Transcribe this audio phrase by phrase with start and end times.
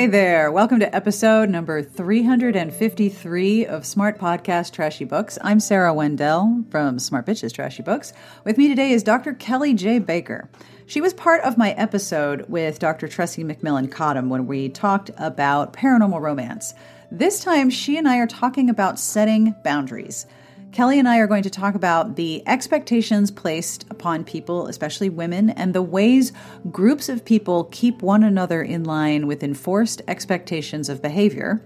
[0.00, 5.38] Hey there, welcome to episode number 353 of Smart Podcast Trashy Books.
[5.42, 8.14] I'm Sarah Wendell from Smart Bitches Trashy Books.
[8.42, 9.34] With me today is Dr.
[9.34, 9.98] Kelly J.
[9.98, 10.48] Baker.
[10.86, 13.08] She was part of my episode with Dr.
[13.08, 16.72] Tressie McMillan Cottom when we talked about paranormal romance.
[17.10, 20.24] This time, she and I are talking about setting boundaries.
[20.72, 25.50] Kelly and I are going to talk about the expectations placed upon people, especially women,
[25.50, 26.32] and the ways
[26.70, 31.60] groups of people keep one another in line with enforced expectations of behavior,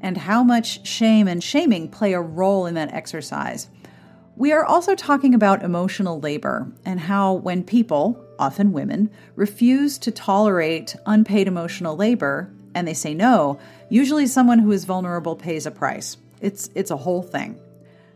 [0.00, 3.68] and how much shame and shaming play a role in that exercise.
[4.36, 10.10] We are also talking about emotional labor and how, when people, often women, refuse to
[10.10, 15.70] tolerate unpaid emotional labor and they say no, usually someone who is vulnerable pays a
[15.70, 16.16] price.
[16.40, 17.60] It's, it's a whole thing.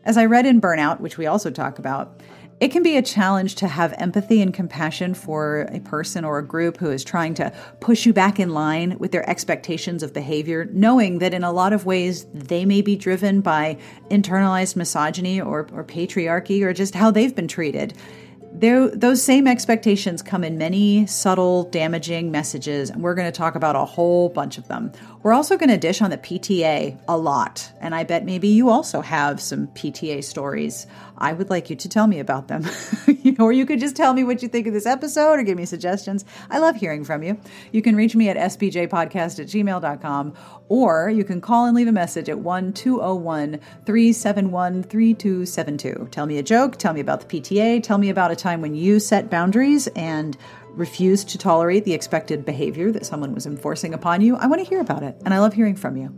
[0.05, 2.21] As I read in Burnout, which we also talk about,
[2.61, 6.47] it can be a challenge to have empathy and compassion for a person or a
[6.47, 10.67] group who is trying to push you back in line with their expectations of behavior,
[10.73, 13.79] knowing that in a lot of ways they may be driven by
[14.11, 17.95] internalized misogyny or, or patriarchy or just how they've been treated.
[18.57, 23.75] Those same expectations come in many subtle, damaging messages, and we're going to talk about
[23.75, 24.93] a whole bunch of them.
[25.25, 28.69] We're also going to dish on the PTA a lot, and I bet maybe you
[28.69, 30.87] also have some PTA stories.
[31.17, 32.67] I would like you to tell me about them.
[33.39, 35.65] or you could just tell me what you think of this episode or give me
[35.65, 36.27] suggestions.
[36.51, 37.41] I love hearing from you.
[37.73, 40.35] You can reach me at sbjpodcast at gmail.com
[40.69, 46.09] or you can call and leave a message at 1 201 371 3272.
[46.11, 48.75] Tell me a joke, tell me about the PTA, tell me about a time when
[48.75, 50.37] you set boundaries and
[50.77, 54.37] refused to tolerate the expected behavior that someone was enforcing upon you.
[54.37, 56.15] I want to hear about it, and I love hearing from you.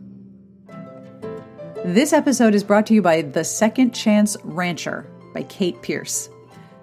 [1.84, 6.28] This episode is brought to you by The Second Chance Rancher by Kate Pearce.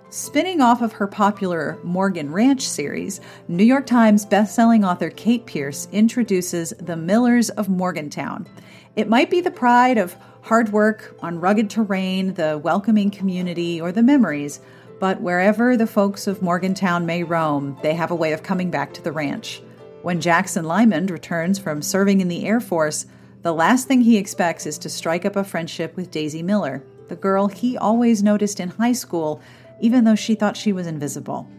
[0.10, 5.88] Spinning off of her popular Morgan Ranch series, New York Times bestselling author Kate Pearce
[5.92, 8.48] introduces The Millers of Morgantown.
[8.96, 13.92] It might be the pride of hard work on rugged terrain, the welcoming community, or
[13.92, 14.60] the memories,
[15.04, 18.94] but wherever the folks of Morgantown may roam, they have a way of coming back
[18.94, 19.62] to the ranch.
[20.02, 23.06] When Jackson Lymond returns from serving in the Air Force,
[23.42, 27.18] the last thing he expects is to strike up a friendship with Daisy Miller, the
[27.18, 29.42] girl he always noticed in high school,
[29.82, 31.52] even though she thought she was invisible.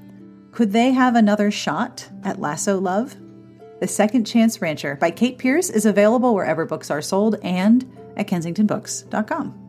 [0.52, 3.14] Could they have another shot at Lasso Love?
[3.78, 7.84] The Second Chance Rancher by Kate Pearce is available wherever books are sold and
[8.16, 9.63] at kensingtonbooks.com.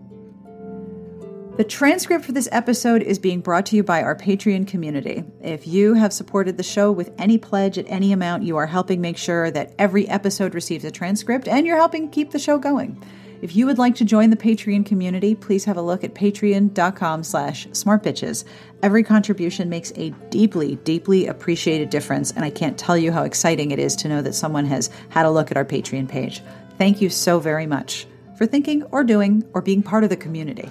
[1.58, 5.24] The transcript for this episode is being brought to you by our Patreon community.
[5.42, 9.00] If you have supported the show with any pledge at any amount, you are helping
[9.00, 13.02] make sure that every episode receives a transcript and you're helping keep the show going.
[13.42, 17.24] If you would like to join the Patreon community, please have a look at patreon.com
[17.24, 18.44] slash smartbitches.
[18.84, 23.72] Every contribution makes a deeply, deeply appreciated difference, and I can't tell you how exciting
[23.72, 26.42] it is to know that someone has had a look at our Patreon page.
[26.78, 30.70] Thank you so very much for thinking or doing or being part of the community.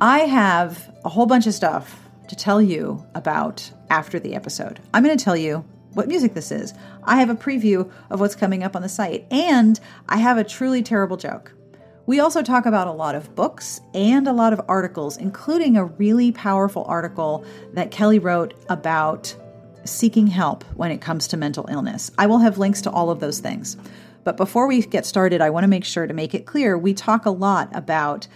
[0.00, 4.78] I have a whole bunch of stuff to tell you about after the episode.
[4.94, 5.64] I'm going to tell you
[5.94, 6.72] what music this is.
[7.02, 10.44] I have a preview of what's coming up on the site, and I have a
[10.44, 11.52] truly terrible joke.
[12.06, 15.86] We also talk about a lot of books and a lot of articles, including a
[15.86, 19.34] really powerful article that Kelly wrote about
[19.82, 22.12] seeking help when it comes to mental illness.
[22.16, 23.76] I will have links to all of those things.
[24.22, 26.94] But before we get started, I want to make sure to make it clear we
[26.94, 28.28] talk a lot about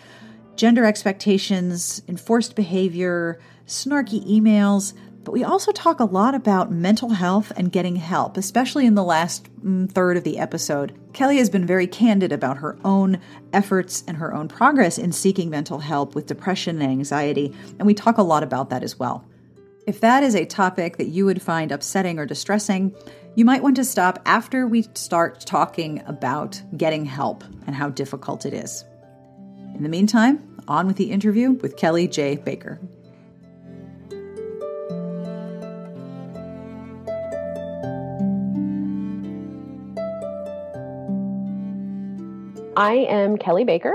[0.56, 7.52] gender expectations, enforced behavior, snarky emails, but we also talk a lot about mental health
[7.56, 10.98] and getting help, especially in the last mm, third of the episode.
[11.12, 13.20] Kelly has been very candid about her own
[13.52, 17.94] efforts and her own progress in seeking mental help with depression and anxiety, and we
[17.94, 19.24] talk a lot about that as well.
[19.86, 22.94] If that is a topic that you would find upsetting or distressing,
[23.34, 28.44] you might want to stop after we start talking about getting help and how difficult
[28.46, 28.84] it is.
[29.74, 32.36] In the meantime, on with the interview with Kelly J.
[32.36, 32.78] Baker.
[42.76, 43.94] I am Kelly Baker.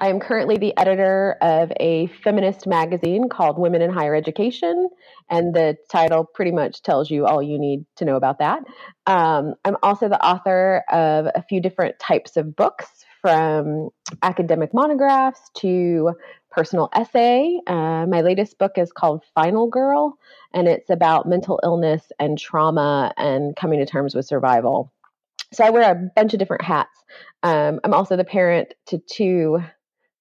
[0.00, 4.88] I am currently the editor of a feminist magazine called Women in Higher Education,
[5.28, 8.62] and the title pretty much tells you all you need to know about that.
[9.06, 13.90] Um, I'm also the author of a few different types of books from
[14.22, 16.12] academic monographs to
[16.50, 17.60] personal essay.
[17.66, 20.18] Uh, my latest book is called Final Girl,
[20.52, 24.92] and it's about mental illness and trauma and coming to terms with survival.
[25.52, 27.04] So I wear a bunch of different hats.
[27.42, 29.62] Um, I'm also the parent to two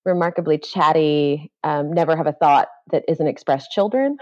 [0.06, 4.18] remarkably chatty, um, never have a thought that isn't expressed children.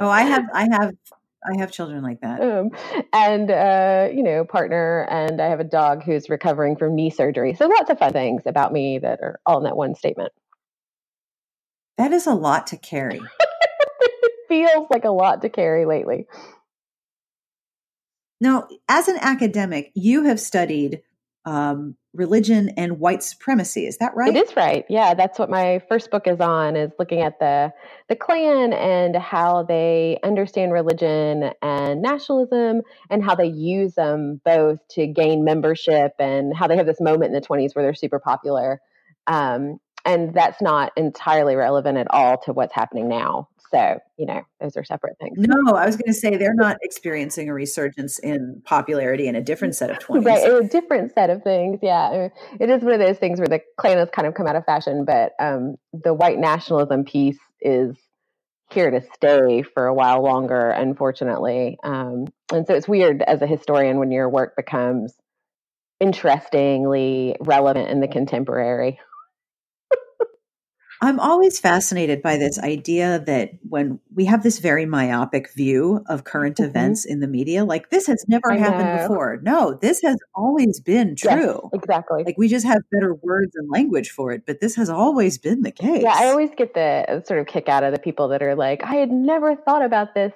[0.00, 0.92] oh, I have, I have
[1.48, 2.40] I have children like that.
[2.40, 2.70] Um,
[3.12, 7.54] and uh, you know, partner, and I have a dog who's recovering from knee surgery.
[7.54, 10.32] So lots of fun things about me that are all in that one statement.
[11.96, 13.20] That is a lot to carry.
[14.00, 16.26] it feels like a lot to carry lately.
[18.40, 21.02] Now, as an academic, you have studied
[21.44, 23.86] um, religion and white supremacy.
[23.86, 24.36] Is that right?
[24.36, 24.84] It is right.
[24.88, 27.72] Yeah, that's what my first book is on is looking at the
[28.08, 34.80] the Klan and how they understand religion and nationalism and how they use them both
[34.88, 38.18] to gain membership and how they have this moment in the 20s where they're super
[38.18, 38.80] popular.
[39.28, 43.48] Um, and that's not entirely relevant at all to what's happening now.
[43.70, 45.36] So, you know, those are separate things.
[45.38, 49.42] No, I was going to say they're not experiencing a resurgence in popularity in a
[49.42, 50.24] different set of 20s.
[50.26, 51.78] right, a different set of things.
[51.82, 52.28] Yeah.
[52.58, 54.64] It is one of those things where the Klan has kind of come out of
[54.64, 57.94] fashion, but um, the white nationalism piece is
[58.70, 61.78] here to stay for a while longer, unfortunately.
[61.82, 65.14] Um, and so it's weird as a historian when your work becomes
[66.00, 69.00] interestingly relevant in the contemporary.
[71.00, 76.24] I'm always fascinated by this idea that when we have this very myopic view of
[76.24, 76.70] current mm-hmm.
[76.70, 79.08] events in the media, like this has never I happened know.
[79.08, 79.38] before.
[79.42, 81.60] No, this has always been true.
[81.62, 82.24] Yes, exactly.
[82.24, 85.62] Like we just have better words and language for it, but this has always been
[85.62, 86.02] the case.
[86.02, 88.82] Yeah, I always get the sort of kick out of the people that are like,
[88.82, 90.32] I had never thought about this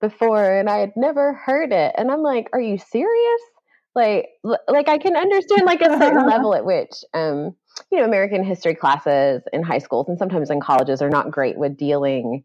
[0.00, 1.94] before and I had never heard it.
[1.96, 3.40] And I'm like, are you serious?
[3.94, 7.54] Like, like I can understand like a certain level at which, um,
[7.90, 11.56] you know, American history classes in high schools and sometimes in colleges are not great
[11.56, 12.44] with dealing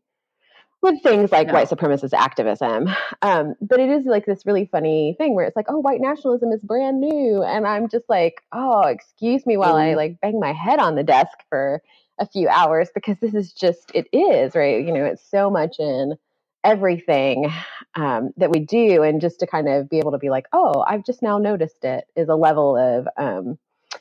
[0.82, 1.54] with things like no.
[1.54, 2.88] white supremacist activism.
[3.22, 6.52] Um, but it is like this really funny thing where it's like, oh, white nationalism
[6.52, 7.44] is brand new.
[7.44, 9.92] And I'm just like, oh, excuse me while mm.
[9.92, 11.82] I like bang my head on the desk for
[12.18, 14.86] a few hours because this is just, it is, right?
[14.86, 16.16] You know, it's so much in
[16.64, 17.52] everything
[17.96, 19.04] um, that we do.
[19.04, 21.84] And just to kind of be able to be like, oh, I've just now noticed
[21.84, 23.58] it is a level of, um,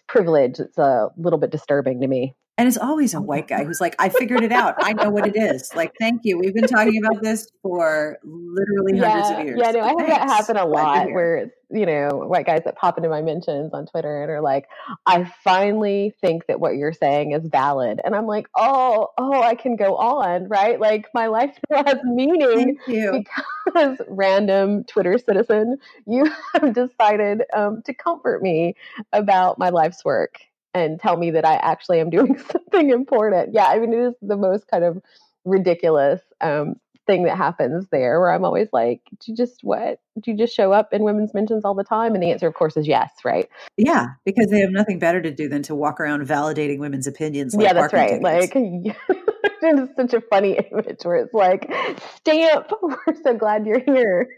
[0.08, 0.58] privilege.
[0.58, 2.34] It's a little bit disturbing to me.
[2.56, 4.74] And it's always a oh, white guy who's like, I figured it out.
[4.78, 5.70] I know what it is.
[5.76, 6.38] Like, thank you.
[6.38, 9.60] We've been talking about this for literally hundreds yeah, of years.
[9.62, 12.76] Yeah, no, I have that happen a lot where it's, you know, white guys that
[12.76, 14.68] pop into my mentions on Twitter and are like,
[15.06, 18.00] I finally think that what you're saying is valid.
[18.02, 20.80] And I'm like, oh, oh, I can go on, right?
[20.80, 28.42] Like my life has meaning because random Twitter citizen, you have decided um, to comfort
[28.42, 28.74] me
[29.12, 30.36] about my life's work
[30.74, 33.50] and tell me that I actually am doing something important.
[33.52, 35.02] Yeah, I mean, it is the most kind of
[35.44, 36.76] ridiculous um,
[37.08, 39.98] thing that happens there where I'm always like, do you just what?
[40.20, 42.14] Do you just show up in women's mentions all the time?
[42.14, 43.48] And the answer, of course, is yes, right?
[43.76, 47.54] Yeah, because they have nothing better to do than to walk around validating women's opinions.
[47.54, 48.20] Like yeah, that's right.
[48.20, 48.22] Tickets.
[48.22, 48.52] Like,
[49.62, 51.72] it's such a funny image where it's like,
[52.16, 54.28] stamp, we're so glad you're here.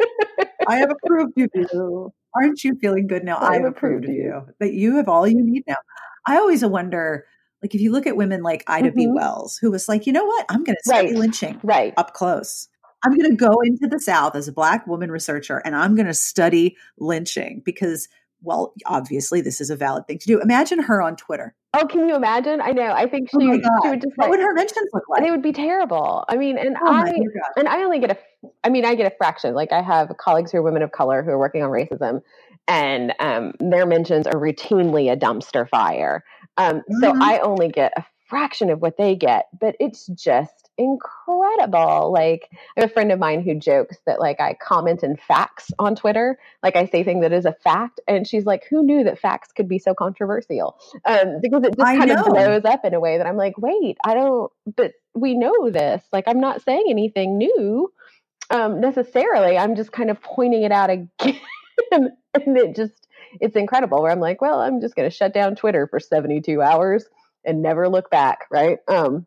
[0.67, 2.13] I have approved you.
[2.35, 3.39] Aren't you feeling good now?
[3.39, 4.25] I've, I've approved, approved you.
[4.25, 4.47] you.
[4.61, 5.79] That you have all you need now.
[6.27, 7.27] I always wonder,
[7.63, 8.97] like, if you look at women like Ida mm-hmm.
[8.97, 9.07] B.
[9.09, 10.47] Wells, who was like, you know what?
[10.49, 11.17] I'm going to study right.
[11.17, 11.95] lynching right.
[11.97, 12.69] up close.
[13.05, 16.07] I'm going to go into the South as a Black woman researcher and I'm going
[16.07, 18.09] to study lynching because,
[18.43, 20.41] well, obviously this is a valid thing to do.
[20.41, 21.55] Imagine her on Twitter.
[21.73, 22.61] Oh, can you imagine?
[22.61, 22.91] I know.
[22.93, 24.17] I think she, oh she would just.
[24.17, 25.23] What like, would her mentions look like?
[25.23, 26.25] They would be terrible.
[26.29, 27.13] I mean, and oh I
[27.57, 28.19] and I only get a.
[28.65, 29.55] I mean, I get a fraction.
[29.55, 32.23] Like I have colleagues who are women of color who are working on racism,
[32.67, 36.25] and um, their mentions are routinely a dumpster fire.
[36.57, 37.01] Um, mm-hmm.
[37.01, 42.13] So I only get a fraction of what they get, but it's just incredible.
[42.13, 45.71] Like I have a friend of mine who jokes that like I comment in facts
[45.79, 49.05] on Twitter, like I say thing that is a fact, and she's like, "Who knew
[49.05, 52.23] that facts could be so controversial?" Um, because it just I kind know.
[52.23, 55.71] of blows up in a way that I'm like, "Wait, I don't." But we know
[55.71, 56.03] this.
[56.13, 57.93] Like I'm not saying anything new
[58.51, 59.59] um, necessarily.
[59.59, 61.41] I'm just kind of pointing it out again,
[61.93, 63.07] and it just
[63.41, 66.61] it's incredible where I'm like, well, I'm just going to shut down Twitter for 72
[66.61, 67.05] hours
[67.45, 68.47] and never look back.
[68.51, 68.79] Right.
[68.89, 69.27] Um,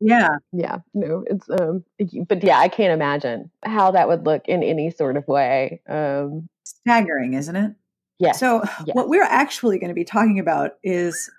[0.00, 0.36] yeah.
[0.52, 0.78] Yeah.
[0.94, 1.84] No, it's, um,
[2.28, 5.80] but yeah, I can't imagine how that would look in any sort of way.
[5.88, 7.74] Um, staggering, isn't it?
[8.18, 8.32] Yeah.
[8.32, 8.94] So yes.
[8.94, 11.30] what we're actually going to be talking about is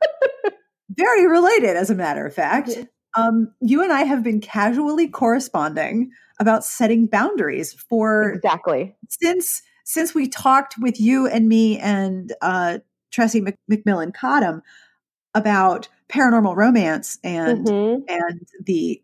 [0.89, 2.71] very related, as a matter of fact.
[3.15, 10.13] Um, you and I have been casually corresponding about setting boundaries for exactly since since
[10.13, 12.77] we talked with you and me and uh,
[13.11, 14.61] Tressie Mc- McMillan Cottom
[15.33, 18.03] about paranormal romance and mm-hmm.
[18.07, 19.01] and the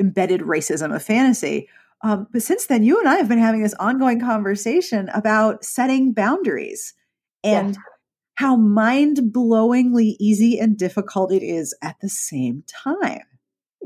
[0.00, 1.68] embedded racism of fantasy.
[2.02, 6.14] Um, but since then, you and I have been having this ongoing conversation about setting
[6.14, 6.94] boundaries
[7.44, 7.84] and yes.
[8.36, 13.24] how mind blowingly easy and difficult it is at the same time.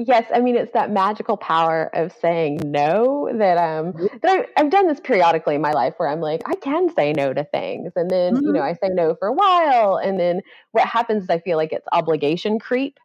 [0.07, 3.92] Yes, I mean it's that magical power of saying no that um
[4.23, 7.12] that I, have done this periodically in my life where I'm like I can say
[7.12, 8.47] no to things and then mm-hmm.
[8.47, 10.40] you know I say no for a while and then
[10.73, 12.99] what happens is I feel like it's obligation creep.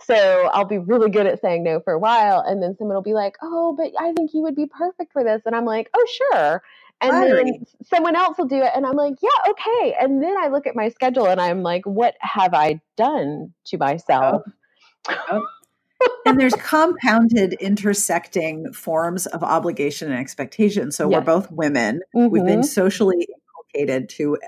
[0.00, 3.02] So I'll be really good at saying no for a while and then someone will
[3.02, 5.88] be like, "Oh, but I think you would be perfect for this." And I'm like,
[5.94, 6.62] "Oh, sure."
[7.00, 7.44] And right.
[7.46, 10.66] then someone else will do it and I'm like, "Yeah, okay." And then I look
[10.66, 14.52] at my schedule and I'm like, "What have I done to myself?" Oh.
[15.30, 15.46] Oh
[16.26, 20.92] and there's compounded intersecting forms of obligation and expectation.
[20.92, 21.18] So yes.
[21.18, 22.00] we're both women.
[22.14, 22.30] Mm-hmm.
[22.30, 22.62] We've been mm-hmm.
[22.62, 23.26] socially
[23.74, 24.38] inculcated to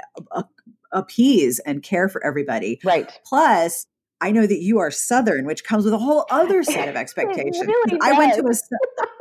[0.92, 2.80] appease and care for everybody.
[2.84, 3.10] Right.
[3.24, 3.86] Plus,
[4.20, 7.58] I know that you are Southern, which comes with a whole other set of expectations.
[7.58, 8.78] really I went to a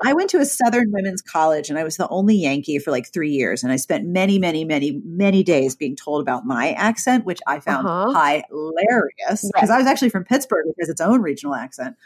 [0.08, 3.12] I went to a Southern women's college, and I was the only Yankee for like
[3.12, 3.64] three years.
[3.64, 7.60] And I spent many, many, many, many days being told about my accent, which I
[7.60, 8.44] found uh-huh.
[8.50, 11.98] hilarious because I was actually from Pittsburgh, which has its own regional accent.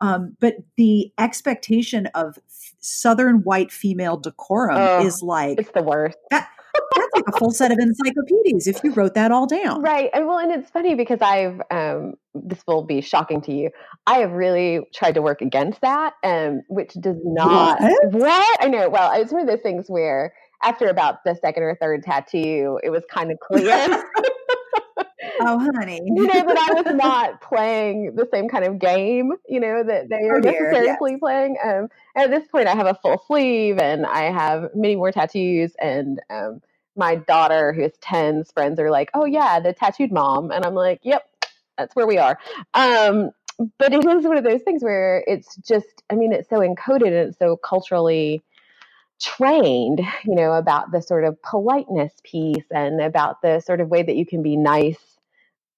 [0.00, 2.38] Um, but the expectation of
[2.80, 6.18] Southern white female decorum oh, is like it's the worst.
[6.30, 6.48] That,
[6.94, 9.82] that's like a full set of encyclopedias if you wrote that all down.
[9.82, 10.10] Right.
[10.12, 13.70] And well, and it's funny because I've um, this will be shocking to you.
[14.06, 18.12] I have really tried to work against that, um, which does not what?
[18.12, 18.88] what I know.
[18.88, 22.90] Well, it's one of those things where after about the second or third tattoo, it
[22.90, 24.04] was kind of clear.
[25.40, 26.00] oh, honey.
[26.04, 30.08] you know, that I was not playing the same kind of game, you know, that
[30.08, 31.20] they are oh, necessarily yes.
[31.20, 31.56] playing.
[31.64, 35.74] Um, at this point, I have a full sleeve and I have many more tattoos.
[35.80, 36.62] And um,
[36.96, 40.50] my daughter, who is 10's friends are like, oh, yeah, the tattooed mom.
[40.50, 41.28] And I'm like, yep,
[41.76, 42.38] that's where we are.
[42.74, 43.30] Um,
[43.78, 47.06] but it is one of those things where it's just, I mean, it's so encoded
[47.06, 48.42] and it's so culturally
[49.20, 54.02] trained, you know, about the sort of politeness piece and about the sort of way
[54.02, 55.15] that you can be nice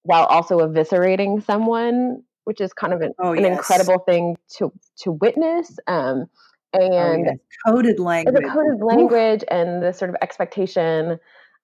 [0.02, 3.58] while also eviscerating someone, which is kind of an, oh, an yes.
[3.58, 5.78] incredible thing to to witness.
[5.86, 6.26] Um,
[6.74, 7.38] oh, and oh, yes.
[7.66, 11.18] coded language, the coded language, and the sort of expectation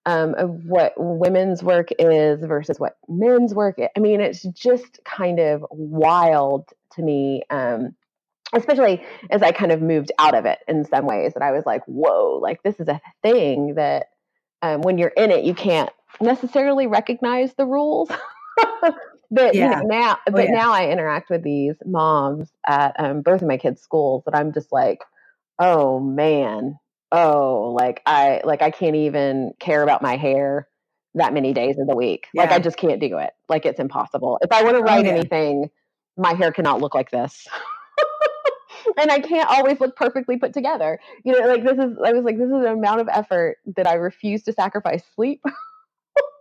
[0.06, 3.78] um, of what women's work is versus what men's work.
[3.78, 3.88] Is.
[3.96, 7.42] I mean, it's just kind of wild to me.
[7.50, 7.94] Um,
[8.52, 11.64] especially as I kind of moved out of it in some ways, that I was
[11.66, 12.38] like, "Whoa!
[12.42, 14.10] Like this is a thing that
[14.62, 15.90] um, when you're in it, you can't
[16.20, 18.10] necessarily recognize the rules.
[19.30, 19.80] but yeah.
[19.80, 20.54] you know, now, oh, but yeah.
[20.54, 24.52] now I interact with these moms at um, both of my kids' schools that I'm
[24.52, 25.02] just like,
[25.58, 26.78] oh man,
[27.12, 30.68] oh, like I like I can't even care about my hair
[31.14, 32.26] that many days of the week.
[32.34, 32.42] Yeah.
[32.42, 33.30] Like I just can't do it.
[33.48, 34.38] Like it's impossible.
[34.42, 35.70] If I want to oh, write oh, anything,
[36.16, 37.46] my hair cannot look like this.
[38.98, 40.98] and I can't always look perfectly put together.
[41.24, 43.86] You know, like this is I was like, this is an amount of effort that
[43.86, 45.42] I refuse to sacrifice sleep.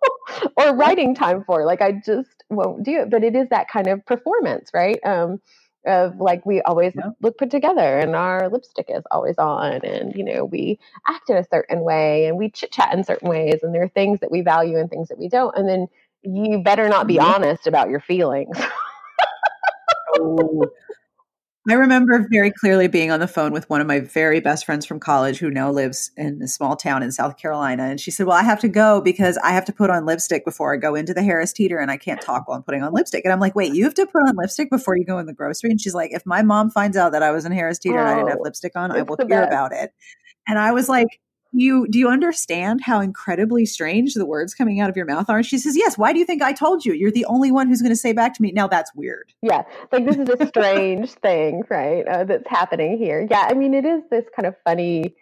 [0.57, 1.65] or writing time for.
[1.65, 3.09] Like I just won't do it.
[3.09, 4.99] But it is that kind of performance, right?
[5.05, 5.39] Um,
[5.85, 7.09] of like we always yeah.
[7.21, 11.37] look put together and our lipstick is always on and you know we act in
[11.37, 14.31] a certain way and we chit chat in certain ways and there are things that
[14.31, 15.87] we value and things that we don't and then
[16.21, 18.57] you better not be honest about your feelings
[20.19, 20.65] oh,
[21.69, 24.85] I remember very clearly being on the phone with one of my very best friends
[24.85, 27.83] from college who now lives in a small town in South Carolina.
[27.83, 30.43] And she said, Well, I have to go because I have to put on lipstick
[30.43, 32.91] before I go into the Harris Teeter and I can't talk while I'm putting on
[32.91, 33.23] lipstick.
[33.23, 35.33] And I'm like, Wait, you have to put on lipstick before you go in the
[35.33, 35.69] grocery?
[35.69, 38.01] And she's like, If my mom finds out that I was in Harris Teeter oh,
[38.01, 39.47] and I didn't have lipstick on, I will hear best.
[39.47, 39.93] about it.
[40.45, 41.07] And I was like,
[41.53, 45.37] you do you understand how incredibly strange the words coming out of your mouth are?
[45.37, 46.93] And she says, Yes, why do you think I told you?
[46.93, 48.51] You're the only one who's going to say back to me.
[48.51, 49.31] Now that's weird.
[49.41, 49.63] Yeah.
[49.91, 52.07] Like this is a strange thing, right?
[52.07, 53.27] Uh, that's happening here.
[53.29, 53.47] Yeah.
[53.49, 55.15] I mean, it is this kind of funny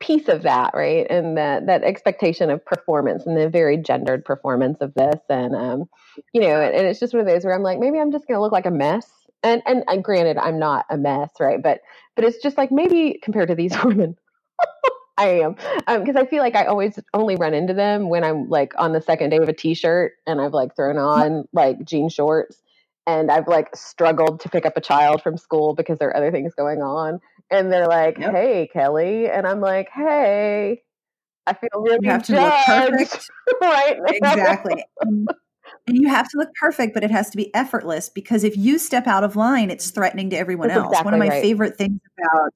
[0.00, 1.06] piece of that, right?
[1.10, 5.20] And that that expectation of performance and the very gendered performance of this.
[5.28, 5.88] And um,
[6.32, 8.26] you know, and, and it's just one of those where I'm like, maybe I'm just
[8.26, 9.08] gonna look like a mess.
[9.42, 11.62] And, and and granted, I'm not a mess, right?
[11.62, 11.80] But
[12.16, 14.16] but it's just like maybe compared to these women,
[15.18, 18.48] I am because um, I feel like I always only run into them when I'm
[18.48, 22.08] like on the second day of a t-shirt and I've like thrown on like jean
[22.08, 22.62] shorts
[23.06, 26.30] and I've like struggled to pick up a child from school because there are other
[26.30, 27.20] things going on
[27.50, 28.32] and they're like, yep.
[28.32, 30.82] "Hey, Kelly," and I'm like, "Hey."
[31.46, 33.30] I feel really you have to look perfect,
[33.62, 33.96] right?
[34.20, 34.32] Now.
[34.32, 34.84] Exactly.
[35.00, 38.78] and you have to look perfect, but it has to be effortless because if you
[38.78, 40.88] step out of line, it's threatening to everyone That's else.
[40.88, 41.42] Exactly One of my right.
[41.42, 42.50] favorite things about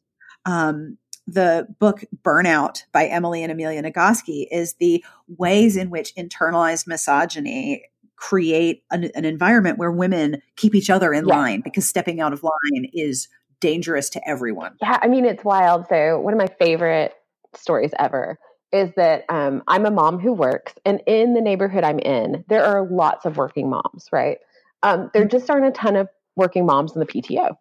[0.44, 6.86] um, the book Burnout by Emily and Amelia Nagoski is the ways in which internalized
[6.86, 7.84] misogyny
[8.16, 11.36] create an, an environment where women keep each other in yeah.
[11.36, 13.28] line because stepping out of line is
[13.60, 14.74] dangerous to everyone.
[14.80, 15.86] Yeah, I mean, it's wild.
[15.88, 17.14] So, one of my favorite
[17.54, 18.38] stories ever
[18.72, 22.64] is that um, I'm a mom who works, and in the neighborhood I'm in, there
[22.64, 24.38] are lots of working moms, right?
[24.82, 25.36] Um, there mm-hmm.
[25.36, 27.56] just aren't a ton of working moms in the PTO.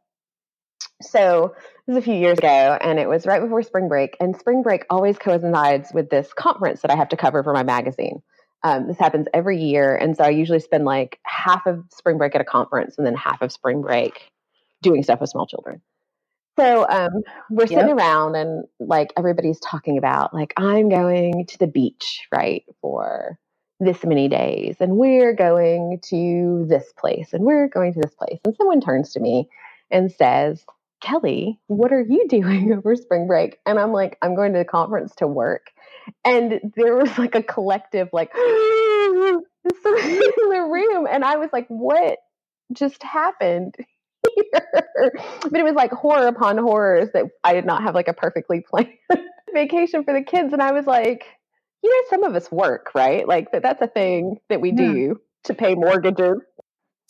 [1.02, 1.54] So
[1.88, 4.62] this was a few years ago and it was right before spring break and spring
[4.62, 8.22] break always coincides with this conference that i have to cover for my magazine.
[8.64, 12.36] Um, this happens every year and so i usually spend like half of spring break
[12.36, 14.32] at a conference and then half of spring break
[14.82, 15.82] doing stuff with small children.
[16.58, 17.12] So um,
[17.50, 17.98] we're sitting yep.
[17.98, 23.40] around and like everybody's talking about like i'm going to the beach right for
[23.82, 28.40] this many days and we're going to this place and we're going to this place.
[28.46, 29.50] And someone turns to me
[29.92, 30.64] and says
[31.02, 33.58] Kelly, what are you doing over spring break?
[33.66, 35.68] And I'm like, I'm going to the conference to work.
[36.24, 41.08] And there was like a collective, like, in the room.
[41.10, 42.18] And I was like, what
[42.74, 43.76] just happened?
[44.54, 48.64] but it was like horror upon horrors that I did not have like a perfectly
[48.70, 48.90] planned
[49.54, 50.54] vacation for the kids.
[50.54, 51.26] And I was like,
[51.84, 53.28] you know, some of us work, right?
[53.28, 54.76] Like that, that's a thing that we yeah.
[54.76, 56.40] do to pay mortgages.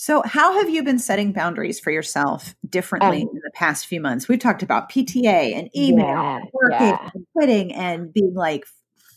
[0.02, 4.02] So, how have you been setting boundaries for yourself differently um, in the past few
[4.02, 4.28] months?
[4.28, 7.10] We've talked about PTA and email, yeah, working, yeah.
[7.14, 8.66] and quitting, and being like,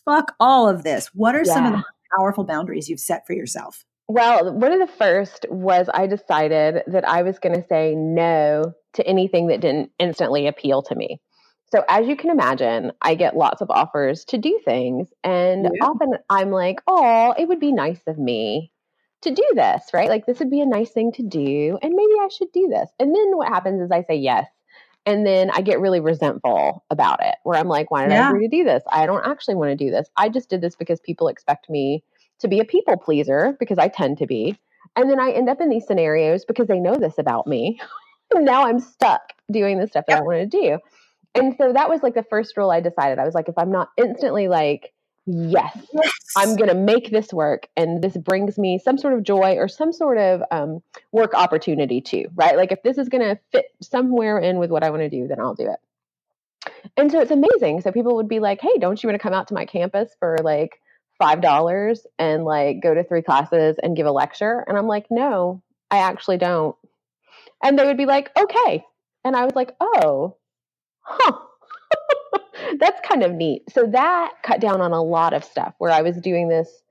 [0.04, 1.06] fuck all of this.
[1.14, 1.54] What are yeah.
[1.54, 1.84] some of the
[2.18, 3.82] powerful boundaries you've set for yourself?
[4.08, 8.74] Well, one of the first was I decided that I was going to say no
[8.92, 11.18] to anything that didn't instantly appeal to me.
[11.72, 15.08] So, as you can imagine, I get lots of offers to do things.
[15.24, 18.70] And often I'm like, oh, it would be nice of me
[19.24, 20.08] to do this, right?
[20.08, 22.90] Like this would be a nice thing to do, and maybe I should do this.
[22.98, 24.46] And then what happens is I say yes.
[25.06, 28.26] And then I get really resentful about it, where I'm like, why did yeah.
[28.26, 28.82] I agree to do this?
[28.90, 30.08] I don't actually want to do this.
[30.16, 32.02] I just did this because people expect me
[32.40, 34.58] to be a people pleaser because I tend to be.
[34.96, 37.80] And then I end up in these scenarios because they know this about me.
[38.34, 40.22] now I'm stuck doing the stuff that yep.
[40.22, 40.78] I want to do.
[41.34, 43.18] And so that was like the first rule I decided.
[43.18, 44.93] I was like, if I'm not instantly like,
[45.26, 46.12] yes, yes.
[46.36, 47.68] I'm going to make this work.
[47.76, 52.00] And this brings me some sort of joy or some sort of um, work opportunity
[52.00, 52.56] too, right?
[52.56, 55.26] Like if this is going to fit somewhere in with what I want to do,
[55.28, 56.72] then I'll do it.
[56.96, 57.80] And so it's amazing.
[57.80, 60.10] So people would be like, hey, don't you want to come out to my campus
[60.18, 60.80] for like
[61.20, 64.64] $5 and like go to three classes and give a lecture?
[64.66, 66.76] And I'm like, no, I actually don't.
[67.62, 68.84] And they would be like, okay.
[69.24, 70.36] And I was like, oh,
[71.00, 71.38] huh
[72.78, 73.62] that's kind of neat.
[73.72, 76.82] So that cut down on a lot of stuff where I was doing this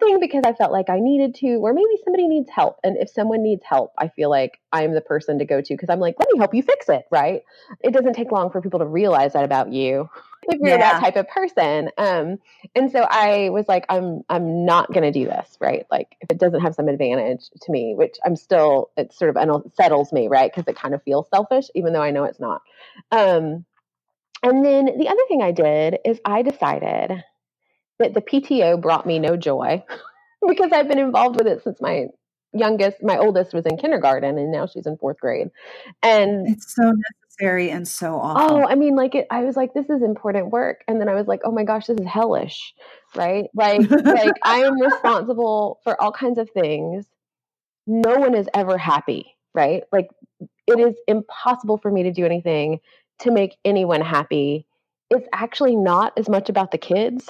[0.00, 2.80] thing because I felt like I needed to, or maybe somebody needs help.
[2.82, 5.90] And if someone needs help, I feel like I'm the person to go to because
[5.90, 7.42] I'm like, let me help you fix it, right?
[7.80, 10.08] It doesn't take long for people to realize that about you
[10.48, 10.92] if you're yeah.
[10.92, 11.90] that type of person.
[11.98, 12.38] Um,
[12.74, 15.86] and so I was like, I'm I'm not gonna do this, right?
[15.90, 19.36] Like if it doesn't have some advantage to me, which I'm still, it sort of
[19.36, 20.50] unsettles me, right?
[20.50, 22.62] Because it kind of feels selfish, even though I know it's not.
[23.12, 23.64] Um,
[24.42, 27.24] and then the other thing I did is I decided
[27.98, 29.84] that the PTO brought me no joy
[30.48, 32.06] because I've been involved with it since my
[32.52, 35.48] youngest, my oldest was in kindergarten and now she's in fourth grade.
[36.02, 36.92] And it's so
[37.30, 38.56] necessary and so oh, awful.
[38.56, 40.82] Oh, I mean, like it, I was like, this is important work.
[40.88, 42.74] And then I was like, oh my gosh, this is hellish,
[43.14, 43.44] right?
[43.54, 47.04] Like, like I am responsible for all kinds of things.
[47.86, 49.82] No one is ever happy, right?
[49.92, 50.08] Like
[50.66, 52.80] it is impossible for me to do anything
[53.20, 54.66] to make anyone happy,
[55.10, 57.28] it's actually not as much about the kids.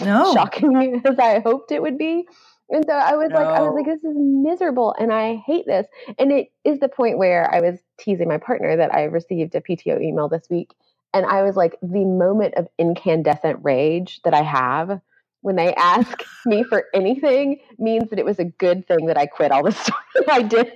[0.00, 0.32] No.
[0.34, 2.26] Shocking me as I hoped it would be.
[2.70, 3.36] And so I was no.
[3.36, 5.86] like, I was like, this is miserable and I hate this.
[6.18, 9.60] And it is the point where I was teasing my partner that I received a
[9.60, 10.74] PTO email this week.
[11.14, 15.00] And I was like, the moment of incandescent rage that I have
[15.42, 19.26] when they ask me for anything means that it was a good thing that I
[19.26, 19.96] quit all the stuff
[20.28, 20.72] I did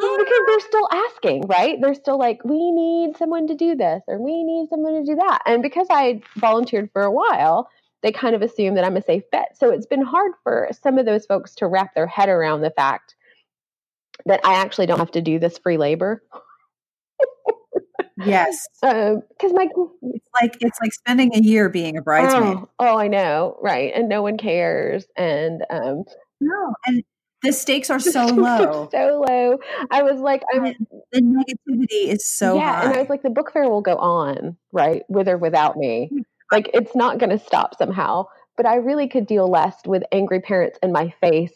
[0.00, 1.78] because they're still asking, right?
[1.80, 5.16] They're still like, we need someone to do this or we need someone to do
[5.16, 5.42] that.
[5.46, 7.68] And because I volunteered for a while,
[8.02, 9.56] they kind of assume that I'm a safe bet.
[9.58, 12.70] So it's been hard for some of those folks to wrap their head around the
[12.70, 13.14] fact
[14.26, 16.22] that I actually don't have to do this free labor.
[18.24, 19.68] yes, because um, my
[20.02, 22.58] it's like it's like spending a year being a bridesmaid.
[22.58, 23.92] Oh, oh, I know, right?
[23.94, 25.06] And no one cares.
[25.16, 26.04] And um,
[26.40, 27.02] no, and
[27.42, 28.88] the stakes are so low.
[28.90, 29.58] so low.
[29.90, 30.74] I was like, I'm,
[31.12, 32.84] the negativity is so yeah, high.
[32.86, 35.02] And I was like, the book fair will go on, right?
[35.08, 36.10] With or without me.
[36.52, 38.24] Like it's not going to stop somehow.
[38.56, 41.54] But I really could deal less with angry parents in my face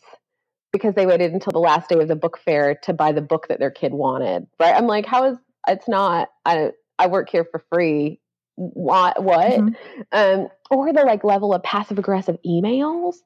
[0.73, 3.49] because they waited until the last day of the book fair to buy the book
[3.49, 4.47] that their kid wanted.
[4.61, 4.73] Right?
[4.73, 8.21] I'm like, how is it's not I I work here for free.
[8.55, 9.51] What what?
[9.51, 9.73] Mm-hmm.
[10.13, 13.17] Um or the like level of passive aggressive emails.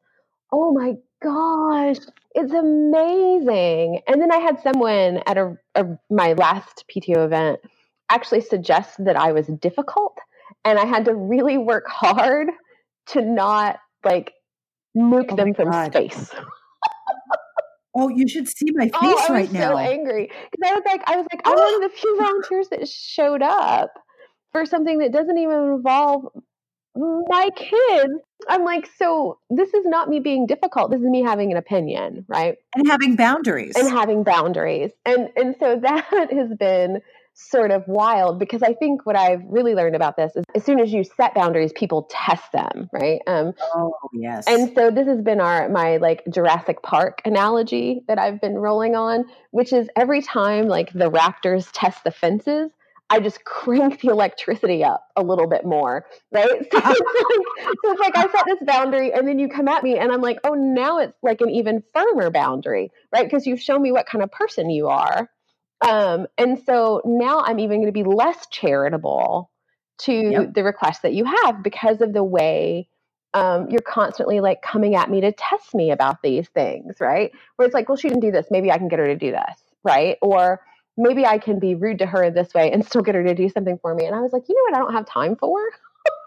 [0.52, 1.96] Oh my gosh,
[2.34, 4.00] it's amazing.
[4.06, 7.60] And then I had someone at a, a, my last PTO event
[8.10, 10.18] actually suggest that I was difficult
[10.64, 12.48] and I had to really work hard
[13.08, 14.32] to not like
[14.96, 15.92] nuke oh them from God.
[15.92, 16.30] space.
[17.94, 19.70] Oh, you should see my oh, face oh, right now.
[19.70, 19.72] I was now.
[19.72, 22.68] so angry because I was like, I was like, I'm one of the few volunteers
[22.68, 23.90] that showed up
[24.52, 26.26] for something that doesn't even involve
[26.98, 28.12] my kids.
[28.48, 30.90] I'm like, so this is not me being difficult.
[30.90, 32.56] This is me having an opinion, right?
[32.74, 33.74] And having boundaries.
[33.76, 34.90] And having boundaries.
[35.04, 37.00] And and so that has been
[37.40, 40.80] sort of wild because I think what I've really learned about this is as soon
[40.80, 43.20] as you set boundaries, people test them, right?
[43.28, 44.44] Um, oh yes.
[44.48, 48.96] And so this has been our my like Jurassic Park analogy that I've been rolling
[48.96, 52.72] on, which is every time like the raptors test the fences,
[53.10, 56.48] I just crank the electricity up a little bit more, right?
[56.70, 59.82] So it's, like, so it's like I set this boundary and then you come at
[59.82, 63.24] me and I'm like, oh, now it's like an even firmer boundary, right?
[63.24, 65.28] Because you've shown me what kind of person you are.
[65.86, 69.50] Um, and so now I'm even going to be less charitable
[70.02, 70.54] to yep.
[70.54, 72.88] the requests that you have because of the way
[73.34, 77.30] um, you're constantly like coming at me to test me about these things, right?
[77.56, 78.46] Where it's like, well, she didn't do this.
[78.50, 80.16] Maybe I can get her to do this, right?
[80.22, 80.60] Or
[80.98, 83.34] maybe I can be rude to her in this way and still get her to
[83.34, 84.04] do something for me.
[84.04, 84.74] And I was like, you know what?
[84.76, 85.58] I don't have time for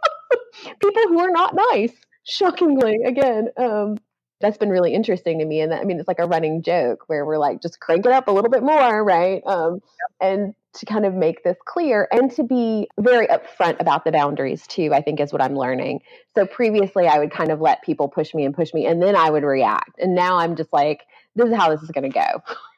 [0.81, 1.93] people who are not nice.
[2.23, 3.97] Shockingly, again, um,
[4.39, 5.61] that's been really interesting to me.
[5.61, 8.11] And that, I mean, it's like a running joke where we're like, just crank it
[8.11, 9.41] up a little bit more, right?
[9.45, 9.81] Um,
[10.19, 14.65] and to kind of make this clear and to be very upfront about the boundaries
[14.67, 16.01] too, I think is what I'm learning.
[16.35, 19.15] So previously, I would kind of let people push me and push me, and then
[19.15, 19.99] I would react.
[19.99, 21.01] And now I'm just like,
[21.35, 22.43] this is how this is going to go.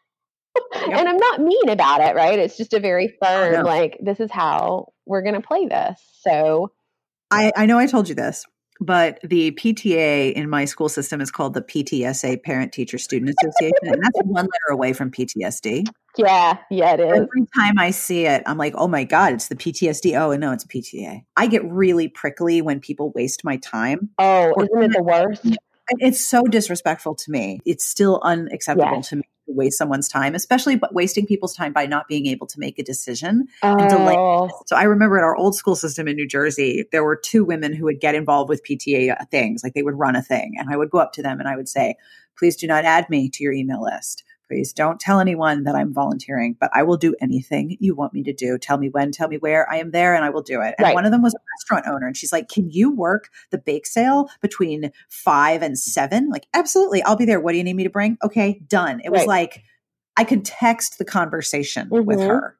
[0.76, 1.00] Yep.
[1.00, 2.38] and I'm not mean about it, right?
[2.38, 6.00] It's just a very firm, like, this is how we're going to play this.
[6.22, 6.72] So
[7.32, 8.46] I, I know I told you this,
[8.80, 13.78] but the PTA in my school system is called the PTSA, Parent Teacher Student Association,
[13.84, 15.88] and that's one letter away from PTSD.
[16.18, 17.12] Yeah, yeah, it is.
[17.12, 20.20] Every time I see it, I'm like, oh my God, it's the PTSD.
[20.20, 21.24] Oh, and no, it's PTA.
[21.36, 24.10] I get really prickly when people waste my time.
[24.20, 25.58] Oh, isn't it the worst?
[26.00, 27.60] It's so disrespectful to me.
[27.66, 29.10] It's still unacceptable yes.
[29.10, 32.60] to me waste someone's time, especially but wasting people's time by not being able to
[32.60, 33.78] make a decision oh.
[33.78, 34.16] and delay.
[34.18, 34.50] Oh.
[34.66, 37.74] So I remember at our old school system in New Jersey, there were two women
[37.74, 40.70] who would get involved with PTA uh, things, like they would run a thing, and
[40.70, 41.96] I would go up to them and I would say,
[42.38, 44.24] "Please do not add me to your email list."
[44.54, 48.22] Please don't tell anyone that I'm volunteering, but I will do anything you want me
[48.22, 48.60] to do.
[48.60, 49.68] Tell me when, tell me where.
[49.68, 50.76] I am there and I will do it.
[50.78, 50.94] And right.
[50.94, 52.06] one of them was a restaurant owner.
[52.06, 56.30] And she's like, Can you work the bake sale between five and seven?
[56.30, 57.02] Like, absolutely.
[57.02, 57.40] I'll be there.
[57.40, 58.16] What do you need me to bring?
[58.24, 59.02] Okay, done.
[59.04, 59.28] It was right.
[59.28, 59.64] like
[60.18, 62.06] I could text the conversation mm-hmm.
[62.06, 62.56] with her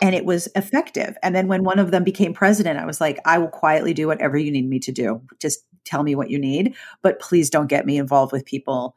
[0.00, 1.18] and it was effective.
[1.22, 4.06] And then when one of them became president, I was like, I will quietly do
[4.06, 5.20] whatever you need me to do.
[5.40, 8.96] Just tell me what you need, but please don't get me involved with people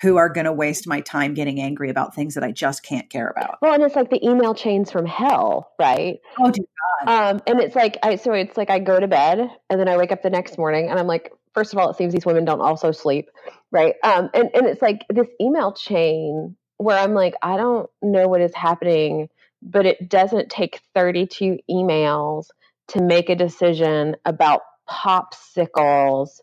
[0.00, 3.10] who are going to waste my time getting angry about things that I just can't
[3.10, 3.58] care about.
[3.60, 6.20] Well, and it's like the email chains from hell, right?
[6.38, 6.64] Oh, dear
[7.04, 7.08] God.
[7.34, 9.96] Um, and it's like, I, so it's like I go to bed and then I
[9.96, 12.44] wake up the next morning and I'm like, first of all, it seems these women
[12.44, 13.28] don't also sleep,
[13.72, 13.94] right?
[14.04, 18.40] Um, and, and it's like this email chain where I'm like, I don't know what
[18.40, 19.28] is happening,
[19.60, 22.46] but it doesn't take 32 emails
[22.88, 26.40] to make a decision about popsicles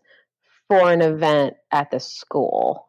[0.68, 2.86] for an event at the school.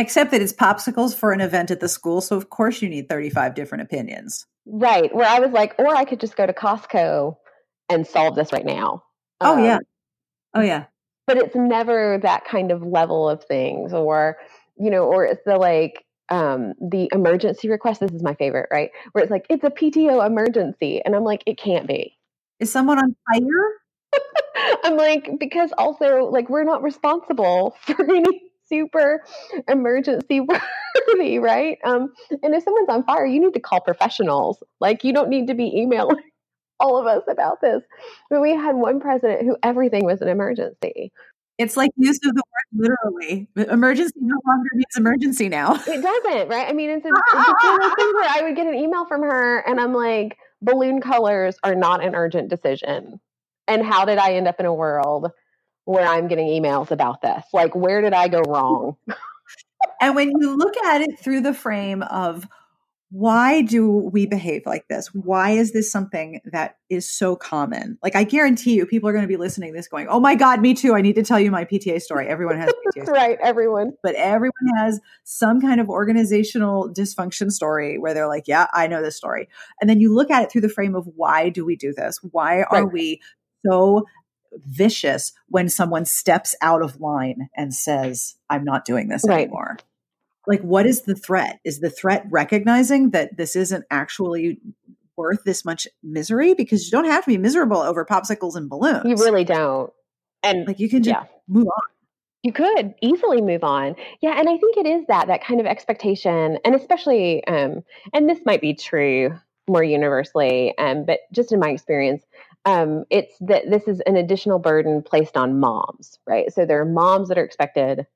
[0.00, 2.22] Except that it's popsicles for an event at the school.
[2.22, 4.46] So, of course, you need 35 different opinions.
[4.64, 5.14] Right.
[5.14, 7.36] Where I was like, or I could just go to Costco
[7.90, 9.04] and solve this right now.
[9.42, 9.78] Oh, um, yeah.
[10.54, 10.84] Oh, yeah.
[11.26, 14.38] But it's never that kind of level of things, or,
[14.78, 18.00] you know, or it's the like, um, the emergency request.
[18.00, 18.88] This is my favorite, right?
[19.12, 21.02] Where it's like, it's a PTO emergency.
[21.04, 22.16] And I'm like, it can't be.
[22.58, 24.20] Is someone on fire?
[24.84, 29.22] I'm like, because also, like, we're not responsible for any super
[29.68, 30.40] emergency
[31.08, 31.78] worthy, right?
[31.84, 34.62] Um, and if someone's on fire, you need to call professionals.
[34.80, 36.16] Like you don't need to be emailing
[36.80, 37.82] all of us about this.
[38.30, 41.12] But we had one president who everything was an emergency.
[41.58, 43.48] It's like use of the word literally.
[43.70, 45.74] Emergency no longer means emergency now.
[45.74, 46.66] It doesn't, right?
[46.66, 49.58] I mean, it's, a, it's of those where I would get an email from her
[49.58, 53.20] and I'm like, balloon colors are not an urgent decision.
[53.68, 55.30] And how did I end up in a world
[55.90, 57.44] where I'm getting emails about this.
[57.52, 58.96] Like, where did I go wrong?
[60.00, 62.46] and when you look at it through the frame of
[63.12, 65.08] why do we behave like this?
[65.12, 67.98] Why is this something that is so common?
[68.04, 70.36] Like, I guarantee you, people are going to be listening to this going, Oh my
[70.36, 70.94] God, me too.
[70.94, 72.28] I need to tell you my PTA story.
[72.28, 73.94] Everyone has PTA right, everyone.
[74.04, 79.02] But everyone has some kind of organizational dysfunction story where they're like, Yeah, I know
[79.02, 79.48] this story.
[79.80, 82.20] And then you look at it through the frame of why do we do this?
[82.30, 82.92] Why are right.
[82.92, 83.20] we
[83.66, 84.06] so
[84.52, 89.42] vicious when someone steps out of line and says, I'm not doing this right.
[89.42, 89.78] anymore.
[90.46, 91.60] Like, what is the threat?
[91.64, 94.60] Is the threat recognizing that this isn't actually
[95.16, 96.54] worth this much misery?
[96.54, 99.04] Because you don't have to be miserable over popsicles and balloons.
[99.04, 99.92] You really don't.
[100.42, 101.26] And like, you can just yeah.
[101.46, 101.82] move on.
[102.42, 103.96] You could easily move on.
[104.22, 107.84] Yeah, and I think it is that that kind of expectation, and especially, um,
[108.14, 112.24] and this might be true more universally, um, but just in my experience,
[112.64, 116.52] um, it's that this is an additional burden placed on moms, right?
[116.52, 118.06] So there are moms that are expected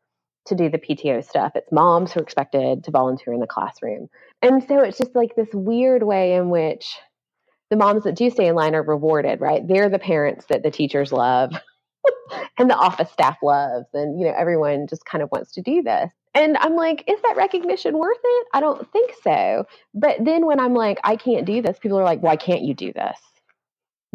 [0.46, 1.52] to do the PTO stuff.
[1.54, 4.09] It's moms who are expected to volunteer in the classroom,
[4.42, 6.96] and so it's just like this weird way in which
[7.70, 9.66] the moms that do stay in line are rewarded, right?
[9.66, 11.52] They're the parents that the teachers love
[12.59, 15.83] and the office staff loves and you know everyone just kind of wants to do
[15.83, 20.46] this and i'm like is that recognition worth it i don't think so but then
[20.46, 23.18] when i'm like i can't do this people are like why can't you do this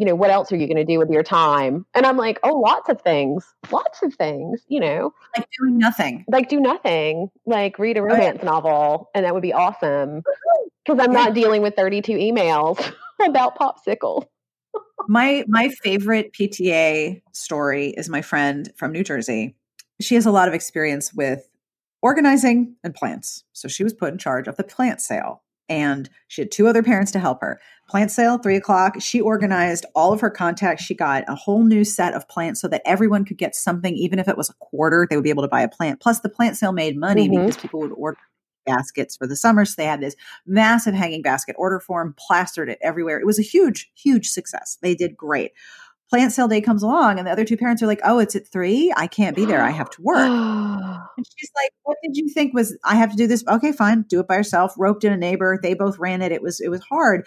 [0.00, 2.40] you know what else are you going to do with your time and i'm like
[2.42, 7.30] oh lots of things lots of things you know like doing nothing like do nothing
[7.44, 8.44] like read a romance right.
[8.44, 10.22] novel and that would be awesome
[10.84, 11.24] because i'm yeah.
[11.24, 12.92] not dealing with 32 emails
[13.24, 14.26] about popsicle
[15.08, 19.56] my my favorite PTA story is my friend from New Jersey.
[20.00, 21.48] She has a lot of experience with
[22.02, 23.44] organizing and plants.
[23.52, 25.42] So she was put in charge of the plant sale.
[25.70, 27.60] And she had two other parents to help her.
[27.88, 28.96] Plant sale, three o'clock.
[29.00, 30.84] She organized all of her contacts.
[30.84, 34.18] She got a whole new set of plants so that everyone could get something, even
[34.18, 36.00] if it was a quarter, they would be able to buy a plant.
[36.00, 37.46] Plus, the plant sale made money mm-hmm.
[37.46, 38.18] because people would order
[38.66, 39.64] baskets for the summer.
[39.64, 43.18] So they had this massive hanging basket order form, plastered it everywhere.
[43.18, 44.78] It was a huge, huge success.
[44.82, 45.52] They did great.
[46.10, 48.46] Plant sale day comes along, and the other two parents are like, "Oh, it's at
[48.46, 48.92] three.
[48.96, 49.62] I can't be there.
[49.62, 53.16] I have to work." and she's like, "What did you think was I have to
[53.16, 53.44] do this?
[53.46, 55.58] Okay, fine, do it by yourself." Roped in a neighbor.
[55.62, 56.32] They both ran it.
[56.32, 57.26] It was it was hard,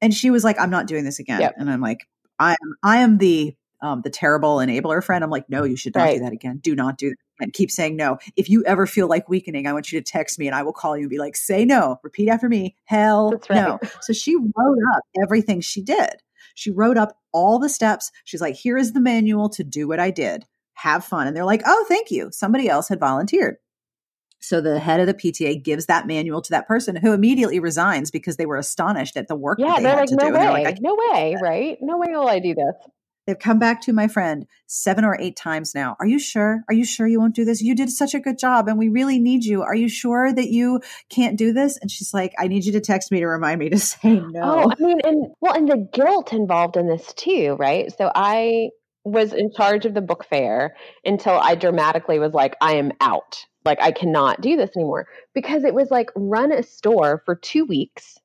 [0.00, 1.54] and she was like, "I'm not doing this again." Yep.
[1.56, 2.08] And I'm like,
[2.38, 5.22] "I am I am the um, the terrible enabler friend.
[5.22, 6.18] I'm like, no, you should not right.
[6.18, 6.58] do that again.
[6.58, 7.16] Do not do that.
[7.38, 8.16] And keep saying no.
[8.34, 10.72] If you ever feel like weakening, I want you to text me and I will
[10.72, 11.98] call you and be like, say no.
[12.02, 12.76] Repeat after me.
[12.84, 13.50] Hell right.
[13.50, 13.78] no.
[14.00, 16.22] So she wrote up everything she did.
[16.54, 18.10] She wrote up all the steps.
[18.24, 20.44] She's like, here is the manual to do what I did.
[20.74, 21.26] Have fun.
[21.26, 22.30] And they're like, oh, thank you.
[22.32, 23.56] Somebody else had volunteered.
[24.38, 28.10] So the head of the PTA gives that manual to that person who immediately resigns
[28.10, 29.58] because they were astonished at the work.
[29.58, 31.78] Yeah, they they're like, no way, like, no way, right?
[31.80, 32.74] No way will I do this.
[33.26, 35.96] They've come back to my friend seven or eight times now.
[35.98, 36.62] Are you sure?
[36.68, 37.60] Are you sure you won't do this?
[37.60, 39.62] You did such a good job and we really need you.
[39.62, 41.76] Are you sure that you can't do this?
[41.78, 44.40] And she's like, I need you to text me to remind me to say no.
[44.42, 47.92] Oh, I mean, and well, and the guilt involved in this too, right?
[47.96, 48.70] So I
[49.04, 53.44] was in charge of the book fair until I dramatically was like, I am out.
[53.64, 57.64] Like, I cannot do this anymore because it was like run a store for two
[57.64, 58.18] weeks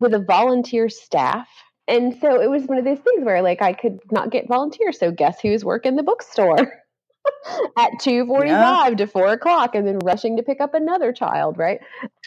[0.00, 1.48] with a volunteer staff
[1.86, 4.98] and so it was one of those things where like I could not get volunteers.
[4.98, 6.56] So guess who's working the bookstore
[7.78, 8.96] at two forty five yeah.
[8.96, 11.80] to four o'clock, and then rushing to pick up another child, right?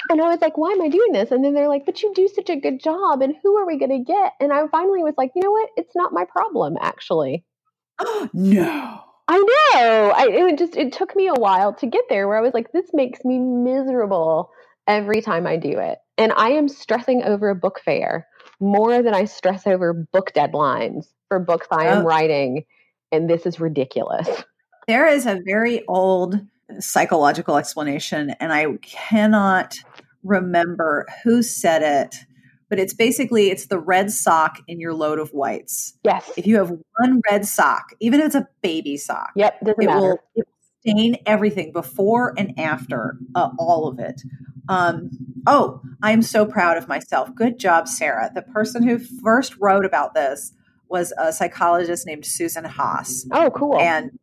[0.10, 1.32] And I was like, why am I doing this?
[1.32, 3.80] And then they're like, but you do such a good job, and who are we
[3.80, 4.34] going to get?
[4.40, 5.70] And I finally was like, you know what?
[5.76, 7.44] It's not my problem, actually.
[8.34, 9.02] no.
[9.30, 10.14] I know.
[10.16, 12.72] I it just it took me a while to get there where I was like,
[12.72, 14.52] this makes me miserable
[14.88, 15.98] every time I do it.
[16.18, 18.26] And I am stressing over a book fair
[18.60, 22.04] more than I stress over book deadlines for books I am oh.
[22.04, 22.66] writing.
[23.12, 24.28] And this is ridiculous.
[24.88, 26.40] There is a very old
[26.80, 29.76] psychological explanation, and I cannot
[30.24, 32.16] remember who said it,
[32.70, 35.98] but it's basically it's the red sock in your load of whites.
[36.04, 36.30] Yes.
[36.38, 39.76] If you have one red sock, even if it's a baby sock, yep, it.
[39.78, 44.22] Will, it will stain everything before and after, uh, all of it.
[44.70, 45.12] Um,
[45.46, 47.34] oh, I'm so proud of myself.
[47.36, 48.32] Good job, Sarah.
[48.34, 50.54] The person who first wrote about this
[50.90, 53.26] was a psychologist named Susan Haas.
[53.32, 53.80] Oh, cool.
[53.80, 54.18] And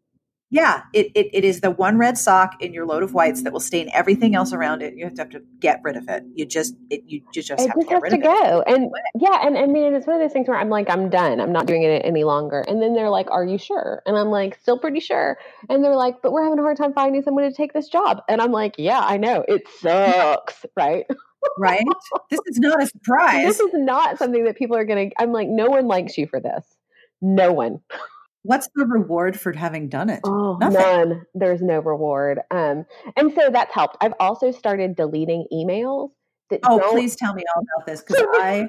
[0.51, 3.53] yeah, it, it, it is the one red sock in your load of whites that
[3.53, 4.95] will stain everything else around it.
[4.95, 6.23] You have to have to get rid of it.
[6.35, 8.61] You just it, you, you just it have just to get rid to of go.
[8.61, 8.75] it.
[8.75, 11.41] And yeah, and I mean it's one of those things where I'm like, I'm done.
[11.41, 12.61] I'm not doing it any longer.
[12.69, 14.03] And then they're like, Are you sure?
[14.07, 15.39] And I'm like, still pretty sure.
[15.69, 18.23] And they're like, But we're having a hard time finding someone to take this job.
[18.29, 19.45] And I'm like, Yeah, I know.
[19.49, 21.05] It sucks, right?
[21.59, 21.85] right?
[22.31, 23.45] This is not a surprise.
[23.45, 26.39] This is not something that people are gonna I'm like, no one likes you for
[26.39, 26.65] this.
[27.21, 27.81] No one.
[28.45, 30.21] What's the reward for having done it?
[30.23, 30.81] Oh, Nothing.
[30.81, 31.27] none.
[31.35, 32.41] There's no reward.
[32.51, 32.85] Um,
[33.17, 33.97] and so that's helped.
[34.03, 36.11] I've also started deleting emails.
[36.51, 36.93] That oh, don't...
[36.93, 38.69] please tell me all about this because I.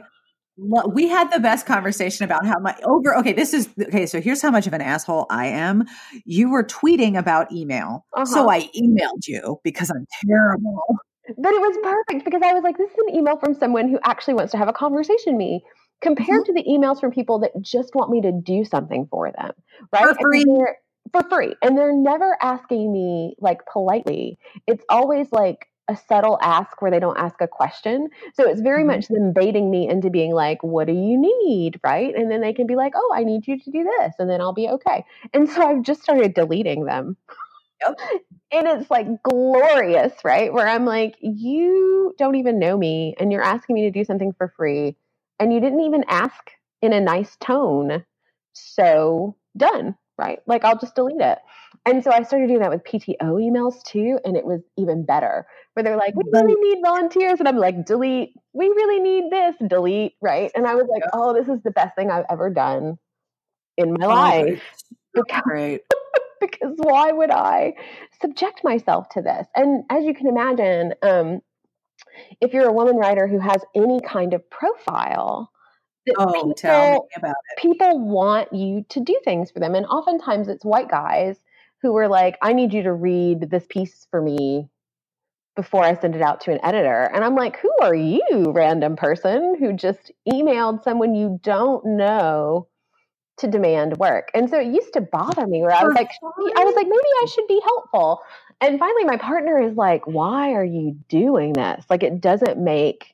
[0.58, 3.18] We had the best conversation about how much over.
[3.18, 4.06] Okay, this is okay.
[4.06, 5.84] So here's how much of an asshole I am.
[6.24, 8.26] You were tweeting about email, uh-huh.
[8.26, 10.82] so I emailed you because I'm terrible.
[11.38, 14.00] But it was perfect because I was like, this is an email from someone who
[14.06, 15.66] actually wants to have a conversation with me
[16.06, 16.54] compared mm-hmm.
[16.56, 19.52] to the emails from people that just want me to do something for them,
[19.92, 20.04] right?
[20.04, 20.46] For free.
[21.12, 21.56] For free.
[21.64, 24.38] And they're never asking me like politely.
[24.68, 28.10] It's always like a subtle ask where they don't ask a question.
[28.36, 28.88] So it's very mm-hmm.
[28.88, 31.80] much them baiting me into being like, what do you need?
[31.84, 32.14] Right.
[32.16, 34.14] And then they can be like, oh, I need you to do this.
[34.20, 35.06] And then I'll be okay.
[35.34, 37.18] And so I've just started deleting them.
[37.86, 38.00] Yep.
[38.52, 40.54] And it's like glorious, right?
[40.54, 44.34] Where I'm like, you don't even know me and you're asking me to do something
[44.38, 44.96] for free
[45.40, 48.06] and you didn't even ask in a nice tone.
[48.54, 50.40] So done, right?
[50.46, 51.40] Like I'll just delete it.
[51.86, 55.46] And so I started doing that with PTO emails too, and it was even better.
[55.74, 59.56] Where they're like, "We really need volunteers," and I'm like, "Delete." We really need this.
[59.68, 60.14] Delete.
[60.22, 60.52] Right?
[60.56, 62.98] And I was like, "Oh, this is the best thing I've ever done
[63.78, 64.62] in my life."
[65.14, 65.82] Because, Great.
[66.42, 67.74] because why would I
[68.22, 69.48] subject myself to this?
[69.56, 71.40] And as you can imagine, um,
[72.42, 75.52] if you're a woman writer who has any kind of profile,
[76.18, 77.62] oh, people, tell me about it.
[77.62, 81.38] People want you to do things for them, and oftentimes it's white guys
[81.82, 84.70] who were like, "I need you to read this piece for me."
[85.56, 87.04] Before I send it out to an editor.
[87.14, 92.68] And I'm like, who are you, random person who just emailed someone you don't know
[93.38, 94.32] to demand work.
[94.34, 97.00] And so it used to bother me where I was like, I was like, maybe
[97.22, 98.22] I should be helpful.
[98.62, 101.86] And finally, my partner is like, why are you doing this?
[101.90, 103.14] Like, it doesn't make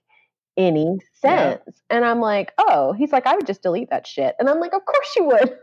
[0.58, 1.62] any sense.
[1.66, 1.74] Yeah.
[1.90, 4.36] And I'm like, oh, he's like, I would just delete that shit.
[4.40, 5.58] And I'm like, of course you would.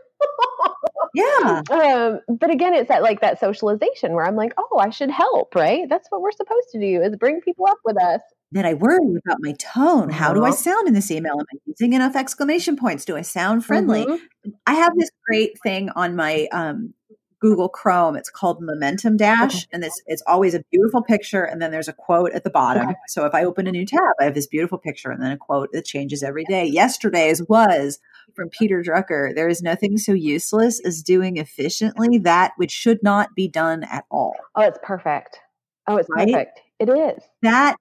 [1.13, 1.61] yeah.
[1.71, 5.55] Um, but again, it's that like that socialization where I'm like, oh, I should help,
[5.55, 5.87] right?
[5.89, 8.21] That's what we're supposed to do is bring people up with us.
[8.51, 10.09] Then I worry about my tone.
[10.09, 10.57] How do I uh-huh.
[10.57, 11.33] sound in this email?
[11.33, 13.05] Am I using enough exclamation points?
[13.05, 14.05] Do I sound friendly?
[14.05, 14.49] Mm-hmm.
[14.65, 16.95] I have this great thing on my um,
[17.39, 18.15] Google Chrome.
[18.15, 19.65] It's called Momentum Dash, okay.
[19.71, 22.89] and this it's always a beautiful picture, and then there's a quote at the bottom.
[22.89, 22.95] Okay.
[23.07, 25.37] So if I open a new tab, I have this beautiful picture, and then a
[25.37, 26.65] quote that changes every day.
[26.65, 27.99] Yesterday's was
[28.35, 29.33] from Peter Drucker.
[29.33, 34.05] There is nothing so useless as doing efficiently that which should not be done at
[34.09, 34.35] all.
[34.55, 35.39] Oh, it's perfect.
[35.87, 36.27] Oh, it's right?
[36.27, 36.61] perfect.
[36.79, 37.23] It is.
[37.41, 37.75] That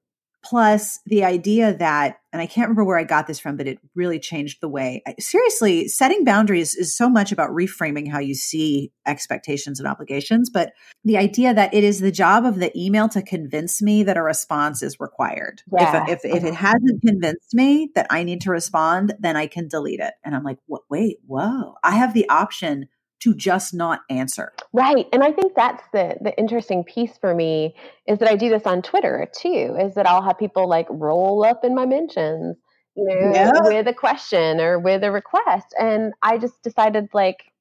[0.48, 3.78] plus the idea that and i can't remember where i got this from but it
[3.94, 8.34] really changed the way I, seriously setting boundaries is so much about reframing how you
[8.34, 10.72] see expectations and obligations but
[11.04, 14.22] the idea that it is the job of the email to convince me that a
[14.22, 15.62] response is required.
[15.72, 16.04] Yeah.
[16.08, 16.66] if, if, if it uh-huh.
[16.72, 20.14] hasn't convinced me that i need to respond then i can delete it.
[20.24, 20.58] And i'm like
[20.88, 21.74] wait whoa.
[21.82, 22.88] I have the option
[23.20, 24.52] to just not answer.
[24.72, 25.06] Right.
[25.12, 27.74] And I think that's the the interesting piece for me
[28.06, 31.44] is that I do this on Twitter too, is that I'll have people like roll
[31.44, 32.56] up in my mentions,
[32.94, 33.50] you know, yeah.
[33.62, 35.74] with a question or with a request.
[35.78, 37.52] And I just decided like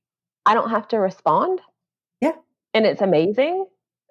[0.46, 1.60] I don't have to respond.
[2.22, 2.34] Yeah.
[2.74, 3.66] And it's amazing.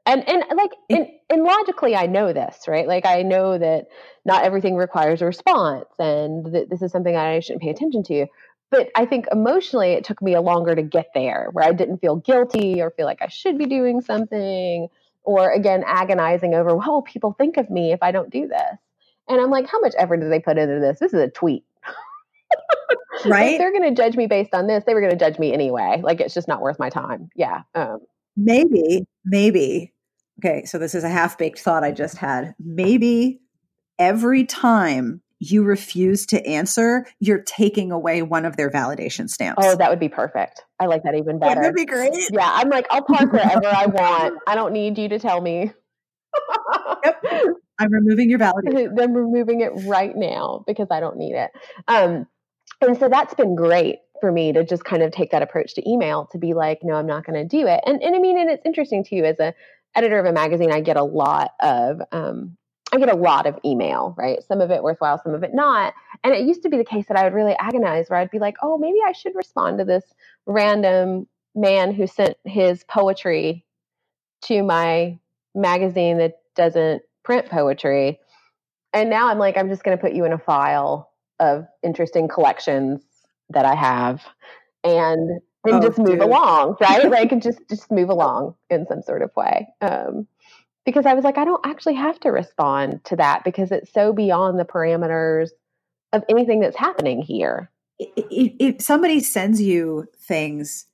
[0.05, 2.87] And and like and, and logically I know this, right?
[2.87, 3.87] Like I know that
[4.25, 8.27] not everything requires a response and that this is something I shouldn't pay attention to
[8.71, 11.99] but I think emotionally it took me a longer to get there where I didn't
[11.99, 14.89] feel guilty or feel like I should be doing something
[15.23, 18.79] or again agonizing over what will people think of me if I don't do this.
[19.29, 20.99] And I'm like, how much effort did they put into this?
[21.01, 21.65] This is a tweet.
[23.27, 23.55] right.
[23.55, 25.53] if they're going to judge me based on this, they were going to judge me
[25.53, 26.01] anyway.
[26.03, 27.29] Like it's just not worth my time.
[27.35, 27.63] Yeah.
[27.75, 27.99] Um,
[28.37, 29.93] maybe, maybe.
[30.41, 30.65] Okay.
[30.65, 32.55] So this is a half baked thought I just had.
[32.59, 33.41] Maybe
[33.99, 39.63] every time you refuse to answer, you're taking away one of their validation stamps.
[39.65, 40.63] Oh, that would be perfect.
[40.81, 41.61] I like that even better.
[41.61, 42.13] That'd be great.
[42.31, 44.39] Yeah, I'm like, I'll park wherever I want.
[44.47, 45.73] I don't need you to tell me.
[47.05, 47.25] yep.
[47.79, 48.99] I'm removing your validation.
[49.01, 51.51] I'm removing it right now because I don't need it.
[51.89, 52.27] Um,
[52.81, 55.89] and so that's been great for me to just kind of take that approach to
[55.89, 57.81] email to be like, no, I'm not going to do it.
[57.87, 59.55] And and I mean, and it's interesting too as a
[59.95, 62.57] editor of a magazine, I get a lot of um,
[62.93, 64.43] I get a lot of email, right?
[64.43, 65.95] Some of it worthwhile, some of it not.
[66.23, 68.39] And it used to be the case that I would really agonize where I'd be
[68.39, 70.05] like, oh, maybe I should respond to this
[70.47, 73.65] random man who sent his poetry
[74.43, 75.19] to my
[75.55, 78.21] magazine that doesn't print poetry.
[78.93, 82.29] And now I'm like, I'm just going to put you in a file of interesting
[82.29, 83.03] collections
[83.51, 84.23] that I have
[84.85, 86.21] and and oh, just move dude.
[86.21, 87.11] along, right?
[87.11, 89.69] like just just move along in some sort of way.
[89.81, 90.29] Um,
[90.87, 94.13] because I was like, I don't actually have to respond to that because it's so
[94.13, 95.51] beyond the parameters
[96.13, 97.71] of anything that's happening here.
[97.99, 100.87] If, if somebody sends you things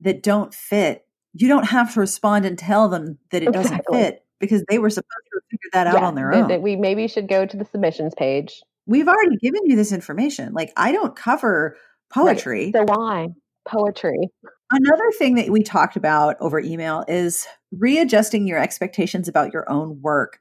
[0.00, 3.62] that don't fit, you don't have to respond and tell them that it exactly.
[3.62, 6.62] doesn't fit because they were supposed to figure that out yeah, on their own.
[6.62, 8.62] We maybe should go to the submissions page.
[8.86, 10.52] We've already given you this information.
[10.52, 11.76] Like I don't cover
[12.12, 12.72] poetry.
[12.74, 12.74] Right.
[12.74, 13.28] So why
[13.66, 14.28] poetry?
[14.72, 20.00] Another thing that we talked about over email is readjusting your expectations about your own
[20.00, 20.40] work.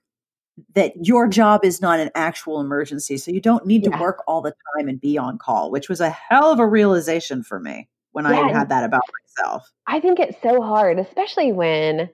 [0.75, 3.17] That your job is not an actual emergency.
[3.17, 5.99] So you don't need to work all the time and be on call, which was
[5.99, 9.01] a hell of a realization for me when yeah, I had that about
[9.37, 9.71] myself.
[9.87, 12.09] I think it's so hard, especially when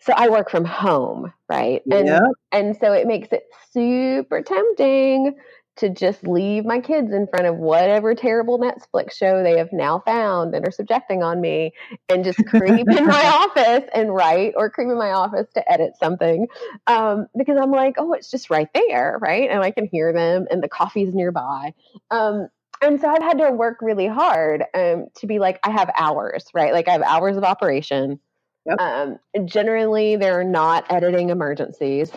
[0.00, 1.82] so I work from home, right?
[1.90, 2.22] And yep.
[2.52, 5.34] and so it makes it super tempting
[5.78, 10.00] to just leave my kids in front of whatever terrible Netflix show they have now
[10.04, 11.72] found and are subjecting on me
[12.08, 13.26] and just creep in my
[13.56, 16.48] office and write or creep in my office to edit something.
[16.86, 19.48] Um, because I'm like, oh, it's just right there, right?
[19.48, 21.74] And I can hear them and the coffee's nearby.
[22.10, 22.48] Um,
[22.82, 26.44] and so I've had to work really hard um, to be like, I have hours,
[26.54, 26.72] right?
[26.72, 28.20] Like I have hours of operation.
[28.66, 28.80] Yep.
[28.80, 32.12] Um, generally, they're not editing emergencies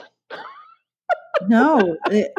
[1.48, 2.32] no, it,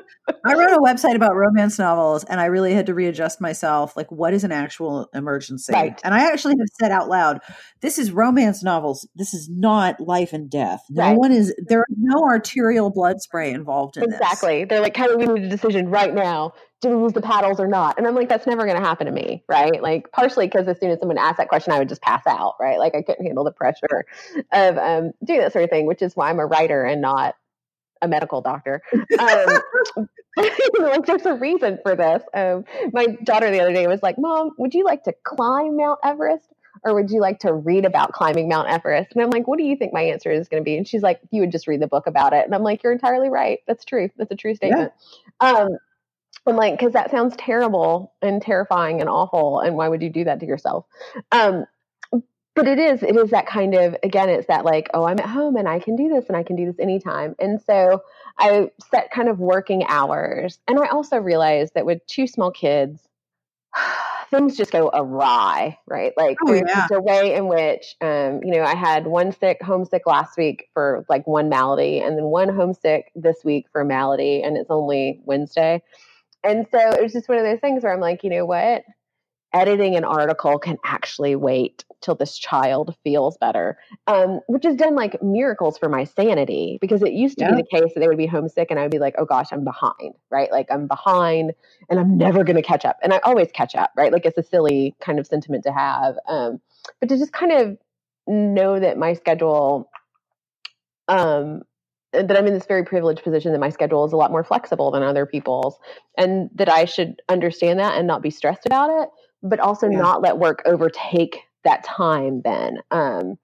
[0.44, 3.96] I wrote a website about romance novels, and I really had to readjust myself.
[3.96, 5.72] Like, what is an actual emergency?
[5.72, 6.00] Right.
[6.04, 7.40] And I actually have said out loud,
[7.80, 9.08] "This is romance novels.
[9.14, 10.84] This is not life and death.
[10.90, 11.16] No right.
[11.16, 11.54] one is.
[11.66, 14.60] There is no arterial blood spray involved in exactly.
[14.60, 14.68] This.
[14.68, 16.52] They're like, kind of, we need a decision right now.
[16.80, 17.96] Do we lose the paddles or not?
[17.96, 19.80] And I'm like, that's never going to happen to me, right?
[19.80, 22.54] Like, partially because as soon as someone asked that question, I would just pass out,
[22.58, 22.76] right?
[22.76, 24.04] Like, I couldn't handle the pressure
[24.50, 27.36] of um, doing that sort of thing, which is why I'm a writer and not
[28.02, 28.82] a medical doctor.
[29.18, 29.60] Um,
[30.78, 32.22] like there's a reason for this.
[32.34, 36.00] Um, my daughter the other day was like, "Mom, would you like to climb Mount
[36.04, 36.46] Everest?"
[36.84, 39.12] Or would you like to read about climbing Mount Everest?
[39.12, 40.76] And I'm like, what do you think my answer is going to be?
[40.76, 42.44] And she's like, you would just read the book about it.
[42.44, 43.60] And I'm like, you're entirely right.
[43.68, 44.08] That's true.
[44.16, 44.90] That's a true statement.
[45.40, 45.48] Yeah.
[45.48, 45.68] Um,
[46.46, 49.60] I'm like, because that sounds terrible and terrifying and awful.
[49.60, 50.86] And why would you do that to yourself?
[51.30, 51.66] Um,
[52.54, 55.26] but it is it is that kind of again it's that like oh i'm at
[55.26, 57.34] home and i can do this and i can do this anytime.
[57.38, 58.02] And so
[58.38, 63.00] i set kind of working hours and i also realized that with two small kids
[64.30, 66.12] things just go awry right?
[66.16, 66.86] Like oh, there's yeah.
[66.90, 71.04] a way in which um, you know i had one sick homesick last week for
[71.08, 75.82] like one malady and then one homesick this week for malady and it's only wednesday.
[76.44, 78.82] And so it was just one of those things where i'm like you know what
[79.52, 84.94] editing an article can actually wait till this child feels better, um, which has done
[84.94, 87.54] like miracles for my sanity because it used to yeah.
[87.54, 89.52] be the case that they would be homesick and I would be like, oh gosh,
[89.52, 90.50] I'm behind, right?
[90.50, 91.52] Like I'm behind
[91.88, 92.98] and I'm never going to catch up.
[93.02, 94.12] And I always catch up, right?
[94.12, 96.16] Like it's a silly kind of sentiment to have.
[96.28, 96.60] Um,
[97.00, 97.78] but to just kind of
[98.26, 99.90] know that my schedule,
[101.08, 101.62] um,
[102.12, 104.90] that I'm in this very privileged position that my schedule is a lot more flexible
[104.90, 105.78] than other people's
[106.18, 109.08] and that I should understand that and not be stressed about it
[109.42, 109.98] but also yeah.
[109.98, 113.38] not let work overtake that time then um,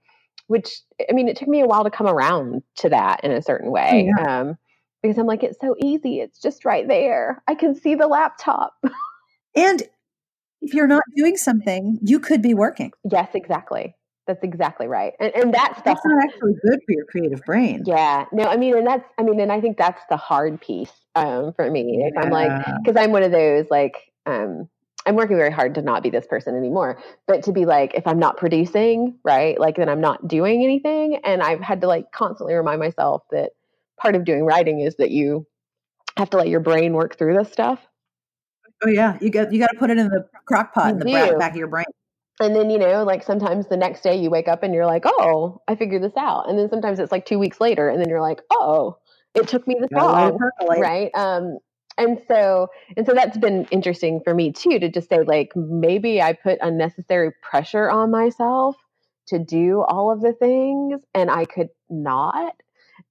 [0.46, 3.42] which i mean it took me a while to come around to that in a
[3.42, 4.40] certain way yeah.
[4.40, 4.58] um,
[5.02, 8.74] because i'm like it's so easy it's just right there i can see the laptop
[9.54, 9.82] and
[10.60, 13.94] if you're not doing something you could be working yes exactly
[14.26, 17.82] that's exactly right and, and that stuff that's not actually good for your creative brain
[17.86, 20.92] yeah no i mean and that's i mean and i think that's the hard piece
[21.14, 22.08] um, for me yeah.
[22.08, 23.96] if i'm like because i'm one of those like
[24.26, 24.68] um,
[25.08, 28.06] I'm working very hard to not be this person anymore, but to be like, if
[28.06, 31.18] I'm not producing, right, like then I'm not doing anything.
[31.24, 33.52] And I've had to like constantly remind myself that
[33.98, 35.46] part of doing writing is that you
[36.18, 37.80] have to let your brain work through this stuff.
[38.84, 41.06] Oh yeah, you got you got to put it in the crock pot in the
[41.38, 41.86] back of your brain.
[42.38, 45.04] And then you know, like sometimes the next day you wake up and you're like,
[45.06, 48.10] "Oh, I figured this out." And then sometimes it's like two weeks later, and then
[48.10, 48.98] you're like, "Oh,
[49.34, 50.38] it took me this long,"
[50.68, 51.10] right?
[51.14, 51.58] Um,
[51.98, 56.22] and so and so that's been interesting for me too to just say like maybe
[56.22, 58.76] i put unnecessary pressure on myself
[59.26, 62.54] to do all of the things and i could not.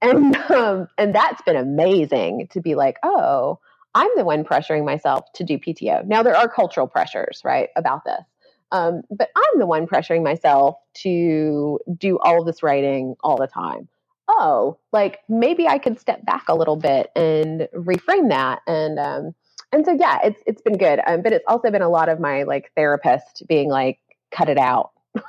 [0.01, 3.59] And um, and that's been amazing to be like oh
[3.95, 8.03] i'm the one pressuring myself to do pto now there are cultural pressures right about
[8.05, 8.23] this
[8.71, 13.47] um, but i'm the one pressuring myself to do all of this writing all the
[13.47, 13.87] time
[14.27, 18.61] oh, like maybe I could step back a little bit and reframe that.
[18.67, 19.35] And um,
[19.71, 20.99] and so yeah, it's it's been good.
[21.05, 23.99] Um, but it's also been a lot of my like therapist being like,
[24.31, 24.91] cut it out.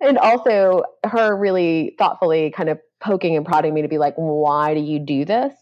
[0.00, 4.74] and also her really thoughtfully kind of poking and prodding me to be like, why
[4.74, 5.54] do you do this?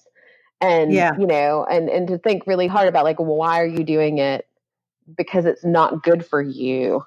[0.61, 1.13] And yeah.
[1.19, 4.47] you know, and and to think really hard about like, why are you doing it?
[5.17, 7.05] Because it's not good for you.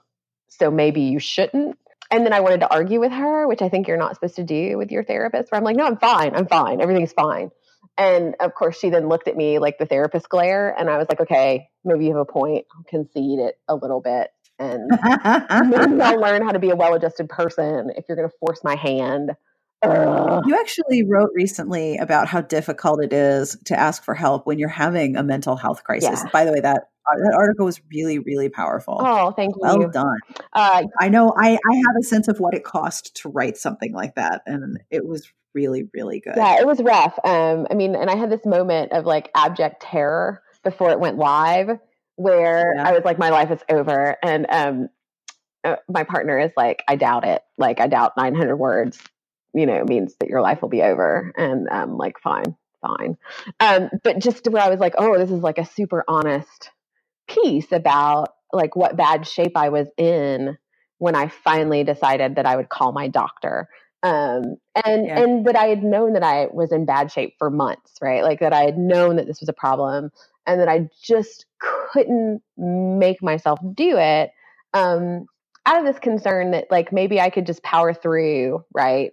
[0.47, 1.77] So maybe you shouldn't
[2.11, 4.43] and then I wanted to argue with her, which I think you're not supposed to
[4.43, 6.35] do with your therapist, where I'm like, no, I'm fine.
[6.35, 6.81] I'm fine.
[6.81, 7.51] Everything's fine.
[7.97, 10.75] And of course, she then looked at me like the therapist glare.
[10.77, 12.65] And I was like, okay, maybe you have a point.
[12.75, 14.29] I'll concede it a little bit.
[14.59, 14.89] And
[15.69, 18.61] maybe I'll learn how to be a well adjusted person if you're going to force
[18.63, 19.31] my hand.
[19.83, 24.69] You actually wrote recently about how difficult it is to ask for help when you're
[24.69, 26.21] having a mental health crisis.
[26.23, 26.29] Yeah.
[26.31, 28.97] By the way, that uh, that article was really, really powerful.
[28.99, 29.61] Oh, thank you.
[29.61, 30.19] Well done.
[30.53, 33.91] Uh, I know I, I have a sense of what it cost to write something
[33.91, 36.35] like that, and it was really, really good.
[36.37, 37.17] Yeah, it was rough.
[37.23, 41.17] Um, I mean, and I had this moment of like abject terror before it went
[41.17, 41.79] live,
[42.17, 42.87] where yeah.
[42.87, 44.89] I was like, my life is over, and um,
[45.63, 47.41] uh, my partner is like, I doubt it.
[47.57, 48.99] Like, I doubt 900 words,
[49.53, 53.17] you know, means that your life will be over, and um, like, fine, fine.
[53.59, 56.69] Um, but just where I was like, oh, this is like a super honest
[57.27, 60.57] piece about like what bad shape I was in
[60.97, 63.69] when I finally decided that I would call my doctor.
[64.03, 65.19] Um, and yeah.
[65.19, 68.23] and that I had known that I was in bad shape for months, right?
[68.23, 70.11] Like that I had known that this was a problem,
[70.47, 71.45] and that I just
[71.91, 74.31] couldn't make myself do it.
[74.73, 75.27] Um,
[75.65, 79.11] out of this concern that like maybe I could just power through, right?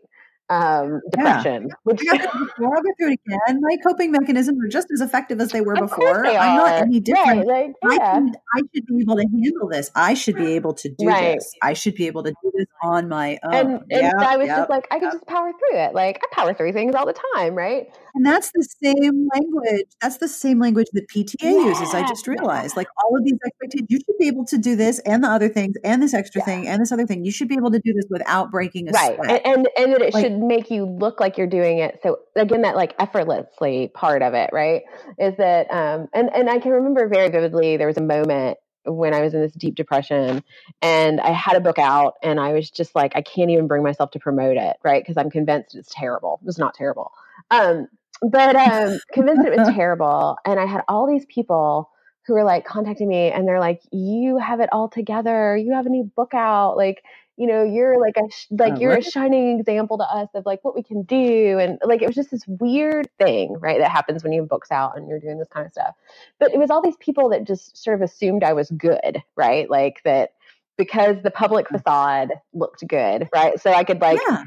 [0.51, 1.68] Um, depression.
[1.68, 1.74] Yeah.
[1.84, 3.61] Which before I'll go through it again.
[3.61, 6.26] My coping mechanisms are just as effective as they were before.
[6.26, 7.46] I'm not any different.
[7.46, 7.99] Right, like, yeah.
[7.99, 9.90] I, can, I should be able to handle this.
[9.94, 11.34] I should be able to do right.
[11.34, 11.55] this.
[11.62, 13.55] I should be able to do this on my own.
[13.55, 15.94] And, and yep, I was yep, just like, I could just power through it.
[15.94, 17.88] Like I power through things all the time, right?
[18.19, 19.87] And that's the same language.
[20.03, 21.69] That's the same language that PTA yeah.
[21.69, 21.95] uses.
[21.95, 24.99] I just realized, like all of these expectations, you should be able to do this
[25.01, 26.45] and the other things and this extra yeah.
[26.45, 27.25] thing and this other thing.
[27.25, 29.14] You should be able to do this without breaking a right.
[29.14, 29.31] sweat.
[29.31, 32.01] And, and and that it like, should make you look like you're doing it.
[32.03, 34.83] So again, that like effortlessly part of it, right?
[35.16, 39.14] Is that um and and I can remember very vividly there was a moment when
[39.14, 40.43] I was in this deep depression
[40.83, 43.85] and I had a book out and I was just like, I can't even bring
[43.85, 45.05] myself to promote it, right?
[45.05, 46.41] Because I'm convinced it's terrible.
[46.47, 47.12] It's not terrible.
[47.51, 47.87] Um,
[48.23, 50.37] but um, convinced it was terrible.
[50.45, 51.91] And I had all these people
[52.27, 55.57] who were like contacting me and they're like, you have it all together.
[55.57, 56.77] You have a new book out.
[56.77, 57.03] Like,
[57.39, 60.62] you know you're like a like uh, you're a shining example to us of like
[60.64, 64.23] what we can do and like it was just this weird thing right that happens
[64.23, 65.95] when you have books out and you're doing this kind of stuff
[66.41, 69.71] but it was all these people that just sort of assumed i was good right
[69.71, 70.33] like that
[70.77, 71.77] because the public mm.
[71.77, 74.43] facade looked good right so i could like yeah.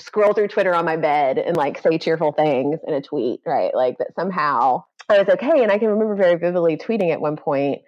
[0.00, 3.74] Scroll through twitter on my bed and like say cheerful things in a tweet right
[3.74, 7.36] like that somehow i was okay and i can remember very vividly tweeting at one
[7.36, 7.82] point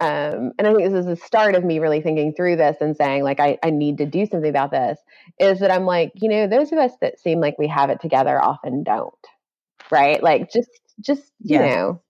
[0.00, 2.96] um, and I think this is the start of me really thinking through this and
[2.96, 4.98] saying, like, I, I need to do something about this,
[5.40, 8.00] is that I'm like, you know, those of us that seem like we have it
[8.00, 9.12] together often don't,
[9.90, 10.22] right?
[10.22, 12.00] Like, just, just, you know,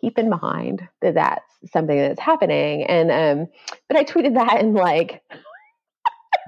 [0.00, 2.84] keep in mind that that's something that's happening.
[2.84, 3.48] And, um,
[3.86, 5.22] but I tweeted that in like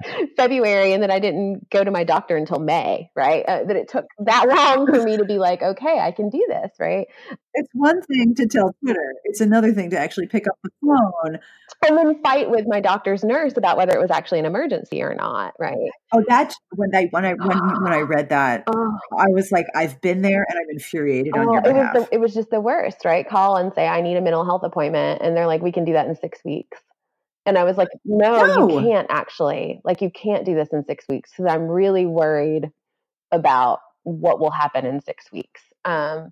[0.35, 3.45] February and then I didn't go to my doctor until May, right?
[3.45, 6.45] Uh, that it took that long for me to be like, okay, I can do
[6.47, 7.07] this, right?
[7.53, 11.39] It's one thing to tell Twitter, it's another thing to actually pick up the phone
[11.87, 15.13] and then fight with my doctor's nurse about whether it was actually an emergency or
[15.13, 15.77] not, right?
[16.11, 18.97] Oh, that's when I when I when, when I read that, oh.
[19.17, 21.95] I was like, I've been there and I'm infuriated oh, on your behalf.
[21.95, 23.27] Was, the, it was just the worst, right?
[23.27, 25.93] Call and say I need a mental health appointment, and they're like, we can do
[25.93, 26.79] that in six weeks.
[27.49, 29.81] And I was like, no, no, you can't actually.
[29.83, 32.69] Like, you can't do this in six weeks because I'm really worried
[33.31, 35.61] about what will happen in six weeks.
[35.83, 36.31] Um,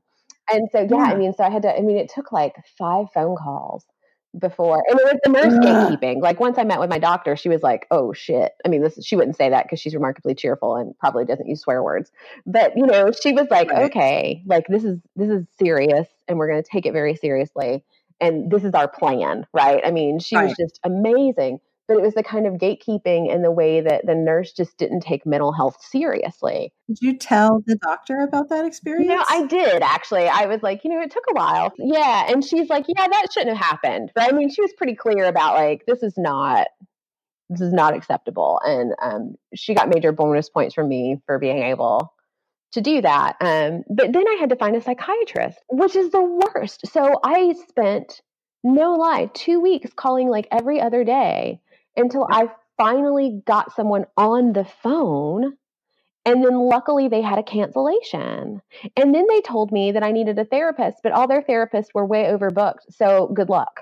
[0.51, 2.53] and so, yeah, yeah, I mean, so I had to, I mean, it took like
[2.77, 3.83] five phone calls
[4.37, 4.83] before.
[4.87, 6.21] And it was the nurse gatekeeping.
[6.21, 8.51] Like, once I met with my doctor, she was like, oh shit.
[8.63, 11.61] I mean, this, she wouldn't say that because she's remarkably cheerful and probably doesn't use
[11.61, 12.11] swear words.
[12.45, 13.85] But, you know, she was like, right.
[13.85, 17.83] okay, like, this is, this is serious and we're going to take it very seriously
[18.19, 19.81] and this is our plan, right?
[19.85, 20.45] I mean, she right.
[20.45, 24.15] was just amazing, but it was the kind of gatekeeping and the way that the
[24.15, 26.73] nurse just didn't take mental health seriously.
[26.87, 29.09] Did you tell the doctor about that experience?
[29.09, 30.27] You know, I did actually.
[30.27, 31.71] I was like, you know, it took a while.
[31.77, 32.25] Yeah.
[32.29, 34.11] And she's like, yeah, that shouldn't have happened.
[34.15, 36.67] But I mean, she was pretty clear about like, this is not.
[37.49, 38.59] This is not acceptable.
[38.65, 42.13] And um, she got major bonus points from me for being able
[42.77, 43.35] to do that.
[43.41, 46.87] Um, but then I had to find a psychiatrist, which is the worst.
[46.87, 48.21] So I spent,
[48.63, 51.59] no lie, two weeks calling like every other day
[51.95, 55.57] until I finally got someone on the phone.
[56.23, 58.61] And then luckily they had a cancellation.
[58.95, 62.05] And then they told me that I needed a therapist, but all their therapists were
[62.05, 62.91] way overbooked.
[62.91, 63.81] So good luck.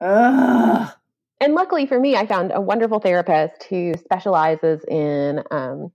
[0.00, 0.92] Ugh.
[1.40, 5.90] And luckily for me, I found a wonderful therapist who specializes in um,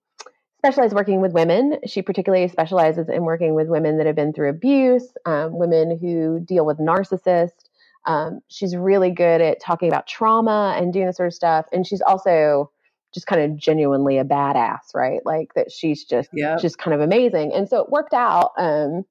[0.62, 1.80] specializes working with women.
[1.88, 6.40] She particularly specializes in working with women that have been through abuse, um, women who
[6.40, 7.64] deal with narcissists.
[8.06, 11.66] Um, she's really good at talking about trauma and doing this sort of stuff.
[11.72, 12.70] And she's also
[13.12, 15.26] just kind of genuinely a badass, right?
[15.26, 16.60] Like that she's just yep.
[16.60, 17.54] just kind of amazing.
[17.54, 19.04] And so it worked out um,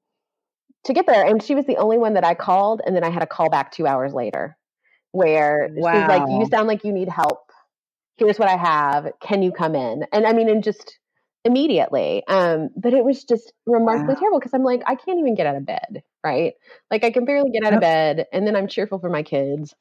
[0.84, 1.26] to get there.
[1.26, 3.50] And she was the only one that I called, and then I had a call
[3.50, 4.56] back two hours later
[5.10, 5.92] where wow.
[5.92, 7.50] she's like, "You sound like you need help.
[8.18, 9.08] Here's what I have.
[9.20, 10.99] Can you come in?" And I mean, and just
[11.44, 12.22] immediately.
[12.28, 14.20] Um, but it was just remarkably wow.
[14.20, 16.54] terrible because I'm like, I can't even get out of bed, right?
[16.90, 17.78] Like I can barely get out yep.
[17.78, 19.74] of bed, and then I'm cheerful for my kids.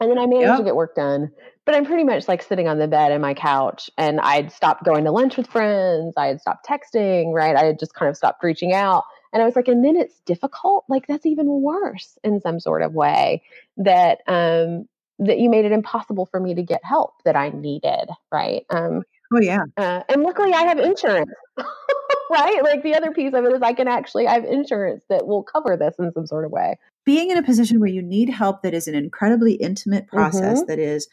[0.00, 0.56] And then I manage yep.
[0.58, 1.30] to get work done.
[1.66, 4.82] But I'm pretty much like sitting on the bed in my couch and I'd stopped
[4.82, 6.14] going to lunch with friends.
[6.16, 7.54] I had stopped texting, right?
[7.54, 9.04] I had just kind of stopped reaching out.
[9.32, 10.84] And I was like, and then it's difficult.
[10.88, 13.42] Like that's even worse in some sort of way
[13.76, 14.88] that um
[15.18, 18.64] that you made it impossible for me to get help that I needed, right?
[18.70, 19.02] Um
[19.32, 19.64] Oh yeah.
[19.76, 21.30] Uh, and luckily, I have insurance.
[22.30, 22.62] right?
[22.62, 25.42] Like the other piece of it is I can actually I have insurance that will
[25.42, 26.78] cover this in some sort of way.
[27.04, 30.66] Being in a position where you need help that is an incredibly intimate process Mhm.
[30.66, 31.08] that is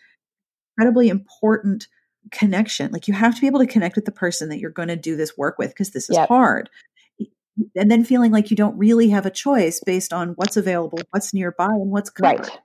[0.77, 1.87] incredibly important
[2.31, 2.91] connection.
[2.91, 4.95] Like you have to be able to connect with the person that you're going to
[4.95, 6.27] do this work with because this is Yep.
[6.27, 6.69] hard.
[7.75, 11.33] And then feeling like you don't really have a choice based on what's available, what's
[11.33, 12.41] nearby, and what's covered.
[12.41, 12.59] Right.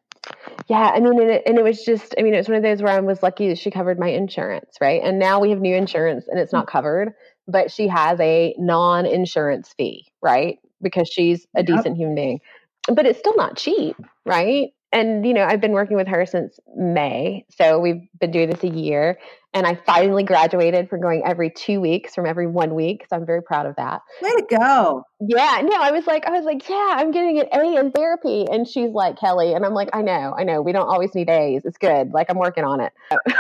[0.68, 2.62] Yeah, I mean, and it, and it was just, I mean, it was one of
[2.62, 5.01] those where I was lucky that she covered my insurance, right?
[5.03, 6.72] And now we have new insurance and it's not mm-hmm.
[6.72, 7.14] covered,
[7.49, 10.59] but she has a non insurance fee, right?
[10.80, 11.66] Because she's a Yep.
[11.66, 12.41] decent human being.
[12.89, 14.70] But it's still not cheap, right?
[14.93, 17.47] And, you know, I've been working with her since May.
[17.51, 19.18] So we've been doing this a year.
[19.55, 23.07] And I finally graduated from going every two weeks from every one week.
[23.09, 24.01] So I'm very proud of that.
[24.22, 25.05] Way to go.
[25.20, 28.47] Yeah, no, I was like, I was like, yeah, I'm getting an A in therapy.
[28.51, 29.53] And she's like, Kelly.
[29.55, 30.62] And I'm like, I know, I know.
[30.62, 31.64] We don't always need A's.
[31.64, 32.12] It's good.
[32.12, 32.93] Like, I'm working on it.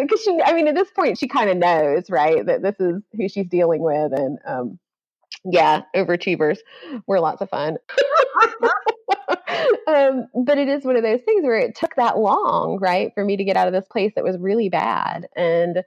[0.00, 3.02] Because she, I mean, at this point, she kind of knows, right, that this is
[3.16, 4.12] who she's dealing with.
[4.12, 4.78] And um,
[5.44, 6.58] yeah, overachievers
[7.06, 7.76] were lots of fun.
[9.86, 13.24] um, but it is one of those things where it took that long, right, for
[13.24, 15.26] me to get out of this place that was really bad.
[15.36, 15.82] And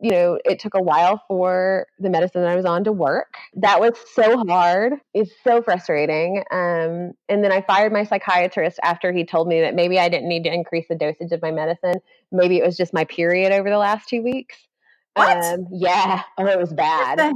[0.00, 3.36] you know, it took a while for the medicine that I was on to work.
[3.54, 4.94] That was so hard.
[5.14, 6.44] It's so frustrating.
[6.50, 10.28] Um, and then I fired my psychiatrist after he told me that maybe I didn't
[10.28, 11.94] need to increase the dosage of my medicine.
[12.32, 14.56] Maybe it was just my period over the last two weeks.
[15.14, 15.42] What?
[15.42, 16.22] Um, yeah.
[16.36, 17.32] Oh, it was bad.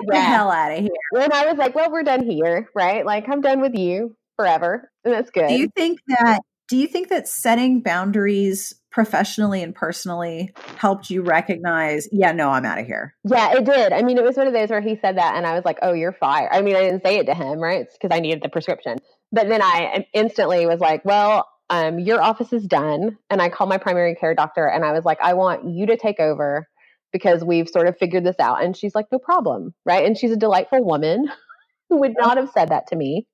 [0.00, 1.22] The, the hell out of here.
[1.22, 3.04] And I was like, well, we're done here, right?
[3.04, 4.90] Like, I'm done with you forever.
[5.04, 5.48] And that's good.
[5.48, 11.22] Do you think that do you think that setting boundaries professionally and personally helped you
[11.22, 13.14] recognize, yeah, no, I'm out of here.
[13.24, 13.92] Yeah, it did.
[13.92, 15.78] I mean, it was one of those where he said that, and I was like,
[15.82, 17.82] "Oh, you're fired." I mean, I didn't say it to him, right?
[17.82, 18.98] It's because I needed the prescription.
[19.30, 23.68] But then I instantly was like, "Well, um, your office is done," and I called
[23.70, 26.66] my primary care doctor, and I was like, "I want you to take over
[27.12, 30.04] because we've sort of figured this out." And she's like, "No problem," right?
[30.04, 31.28] And she's a delightful woman
[31.88, 33.26] who would not have said that to me.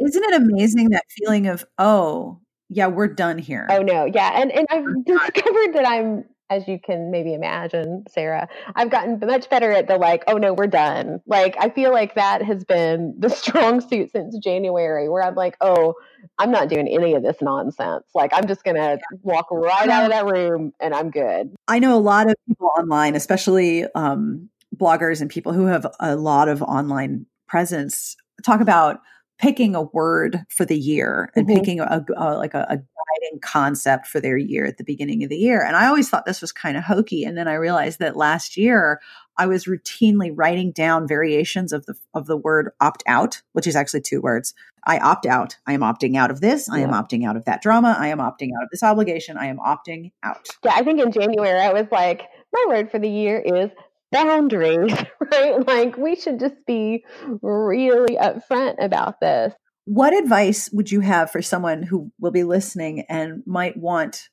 [0.00, 3.66] Isn't it amazing that feeling of, oh, yeah, we're done here.
[3.70, 8.48] Oh no, yeah, and and I've discovered that I'm, as you can maybe imagine, Sarah,
[8.74, 11.20] I've gotten much better at the like, oh no, we're done.
[11.26, 15.56] Like I feel like that has been the strong suit since January, where I'm like,
[15.60, 15.94] oh,
[16.38, 18.04] I'm not doing any of this nonsense.
[18.14, 21.54] Like I'm just gonna walk right out of that room and I'm good.
[21.68, 26.16] I know a lot of people online, especially um, bloggers and people who have a
[26.16, 29.00] lot of online presence, talk about
[29.44, 31.54] picking a word for the year and Mhm.
[31.54, 35.28] picking a, a like a, a guiding concept for their year at the beginning of
[35.28, 35.62] the year.
[35.62, 38.56] And I always thought this was kind of hokey, and then I realized that last
[38.56, 39.00] year
[39.36, 43.76] I was routinely writing down variations of the of the word opt out, which is
[43.76, 44.54] actually two words.
[44.86, 45.58] I opt out.
[45.66, 46.70] I am opting out of this.
[46.70, 47.96] I am opting out of that drama.
[47.98, 49.36] I am opting out of this obligation.
[49.36, 50.48] I am opting out.
[50.64, 52.22] Yeah, I think in January I was like,
[52.52, 53.70] my word for the year is
[54.14, 54.96] boundaries,
[55.32, 55.66] right?
[55.66, 57.04] Like we should just be
[57.42, 59.52] really upfront about this.
[59.84, 64.30] What advice would you have for someone who will be listening and might want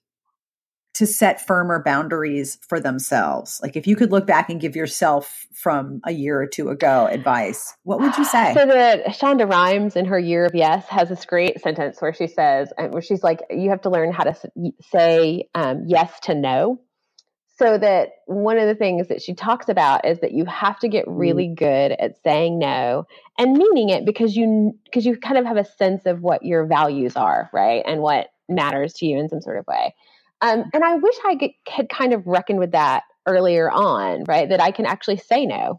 [0.93, 3.59] to set firmer boundaries for themselves?
[3.61, 7.07] Like if you could look back and give yourself from a year or two ago
[7.07, 8.53] advice, what would you say?
[8.53, 12.27] So that Shonda Rhimes in her Year of Yes has this great sentence where she
[12.27, 14.35] says, uh, where she's like, you have to learn how to
[14.93, 16.79] say um, yes to no.
[17.61, 20.89] So that one of the things that she talks about is that you have to
[20.89, 23.05] get really good at saying no
[23.37, 26.65] and meaning it because you because you kind of have a sense of what your
[26.65, 29.95] values are, right, and what matters to you in some sort of way.
[30.41, 34.49] Um, and I wish I get, had kind of reckoned with that earlier on, right?
[34.49, 35.75] That I can actually say no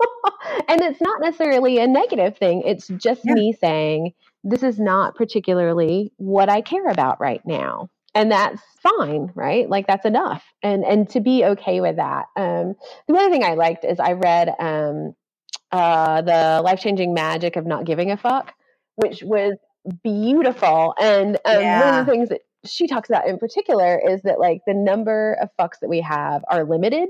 [0.68, 2.62] and it's not necessarily a negative thing.
[2.66, 3.34] It's just Yeah.
[3.34, 4.12] me saying,
[4.44, 7.90] this is not particularly what I care about right now.
[8.14, 9.68] And that's fine, right?
[9.68, 10.44] Like that's enough.
[10.62, 12.26] And and to be okay with that.
[12.36, 12.74] Um,
[13.08, 15.14] the other thing I liked is I read um,
[15.70, 18.52] uh, the life changing magic of not giving a fuck,
[18.96, 19.54] which was
[20.04, 20.94] beautiful.
[21.00, 24.60] And um, one of the things that she talks about in particular is that like
[24.66, 27.08] the number of fucks that we have are limited.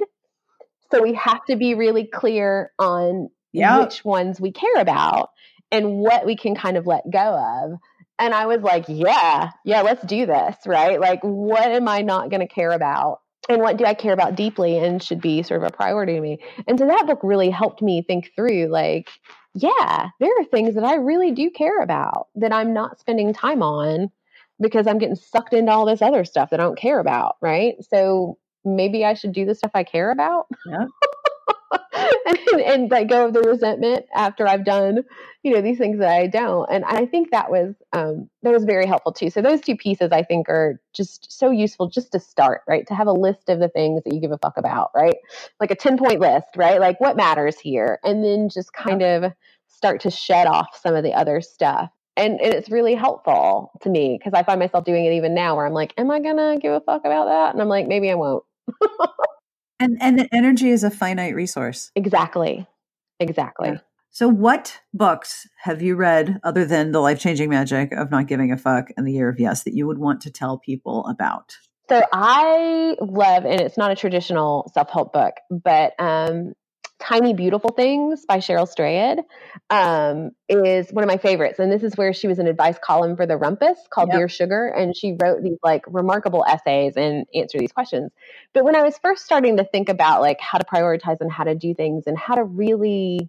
[0.91, 3.81] So we have to be really clear on Yeah.
[3.81, 5.31] which ones we care about
[5.71, 7.19] and what we can kind of let go
[7.65, 7.79] of.
[8.19, 11.01] And I was like, yeah, yeah, let's do this, right?
[11.01, 13.21] Like, what am I not going to care about?
[13.49, 16.21] And what do I care about deeply and should be sort of a priority to
[16.21, 16.39] me?
[16.69, 19.11] And so that book really helped me think through, like,
[19.55, 23.63] yeah, there are things that I really do care about that I'm not spending time
[23.63, 24.11] on
[24.61, 27.75] because I'm getting sucked into all this other stuff that I don't care about, right?
[27.91, 30.47] So maybe I should do the stuff I care about.
[30.67, 30.87] Yeah.
[32.27, 35.05] and, and let go of the resentment after I've done,
[35.43, 36.69] you know, these things that I don't.
[36.71, 39.31] And I think that was um, that was very helpful too.
[39.31, 42.87] So those two pieces I think are just so useful just to start, right?
[42.89, 45.17] To have a list of the things that you give a fuck about, right?
[45.61, 46.81] Like a 10 point list, right?
[46.81, 48.01] Like what matters here.
[48.05, 49.33] And then just kind of
[49.69, 51.91] start to shed off some of the other stuff.
[52.17, 55.57] And, and it's really helpful to me because I find myself doing it even now
[55.57, 57.55] where I'm like, am I going to give a fuck about that?
[57.55, 58.45] And I'm like, maybe I won't.
[59.83, 61.91] and and energy is a finite resource.
[61.97, 62.67] Exactly.
[63.21, 63.71] Exactly.
[63.71, 63.79] Yeah.
[64.11, 68.59] So what books have you read other than The Life-Changing Magic of Not Giving a
[68.59, 71.57] Fuck and The Year of Yes that you would want to tell people about?
[71.89, 76.53] So I love and it's not a traditional self-help book, but um
[77.03, 79.19] Tiny Beautiful Things by Cheryl Strayed
[79.71, 81.59] um, is one of my favorites.
[81.59, 84.19] And this is where she was an advice column for the Rumpus called yep.
[84.19, 84.69] Dear Sugar.
[84.69, 88.13] And she wrote these like remarkable essays and answer these questions.
[88.55, 91.43] But when I was first starting to think about like how to prioritize and how
[91.43, 93.29] to do things and how to really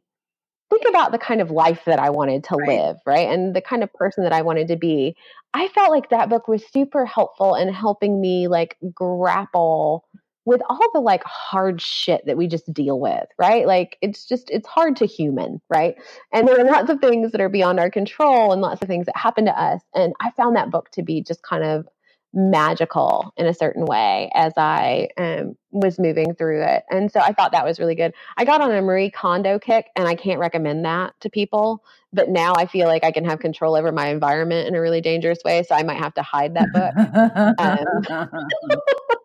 [0.70, 2.68] think about the kind of life that I wanted to right.
[2.68, 3.28] live, right?
[3.28, 5.16] And the kind of person that I wanted to be,
[5.54, 10.06] I felt like that book was super helpful in helping me like grapple
[10.46, 13.66] with all the like hard shit that we just deal with, right?
[13.66, 15.96] Like it's just it's hard to human, right?
[16.32, 19.06] And there are lots of things that are beyond our control and lots of things
[19.06, 19.82] that happen to us.
[19.96, 21.88] And I found that book to be just kind of
[22.34, 26.84] magical in a certain way as I um, was moving through it.
[26.89, 28.14] And so I thought that was really good.
[28.38, 31.84] I got on a Marie Kondo kick, and I can't recommend that to people.
[32.12, 35.02] But now I feel like I can have control over my environment in a really
[35.02, 35.64] dangerous way.
[35.64, 38.30] So I might have to hide that book.
[38.30, 38.80] um,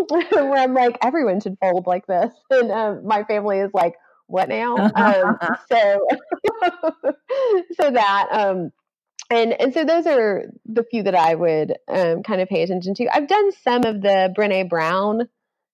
[0.08, 2.32] where I'm like, everyone should fold like this.
[2.50, 3.94] And um, my family is like,
[4.26, 4.76] what now?
[4.94, 5.38] Um,
[5.70, 6.06] so,
[7.80, 8.70] so that, um,
[9.30, 12.94] and, and so those are the few that I would um, kind of pay attention
[12.94, 13.14] to.
[13.14, 15.28] I've done some of the Brene Brown,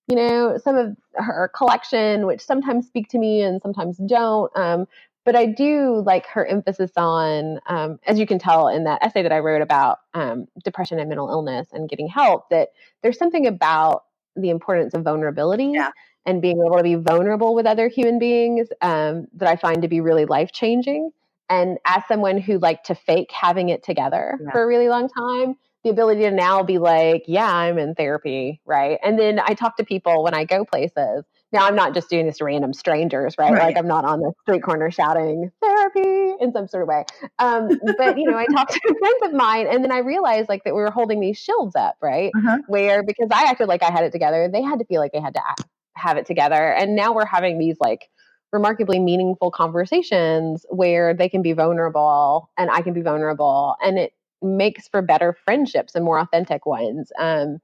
[0.08, 4.50] you know, some of her collection, which sometimes speak to me and sometimes don't.
[4.56, 4.86] Um,
[5.28, 9.22] but I do like her emphasis on, um, as you can tell in that essay
[9.22, 12.70] that I wrote about um, depression and mental illness and getting help, that
[13.02, 14.04] there's something about
[14.40, 15.90] the importance of vulnerability yeah.
[16.26, 19.88] and being able to be vulnerable with other human beings um, that I find to
[19.88, 21.10] be really life changing.
[21.50, 24.50] And as someone who liked to fake having it together yeah.
[24.50, 28.60] for a really long time, the ability to now be like, yeah, I'm in therapy,
[28.66, 28.98] right?
[29.02, 32.26] And then I talk to people when I go places now I'm not just doing
[32.26, 33.52] this to random strangers, right?
[33.52, 33.64] right?
[33.64, 37.04] Like I'm not on the street corner shouting therapy in some sort of way.
[37.38, 40.64] Um, but you know, I talked to friends of mine, and then I realized like
[40.64, 42.30] that we were holding these shields up, right?
[42.36, 42.58] Uh-huh.
[42.66, 45.20] Where because I acted like I had it together, they had to feel like they
[45.20, 48.08] had to act, have it together, and now we're having these like
[48.52, 54.12] remarkably meaningful conversations where they can be vulnerable and I can be vulnerable, and it
[54.42, 57.10] makes for better friendships and more authentic ones.
[57.18, 57.58] Um,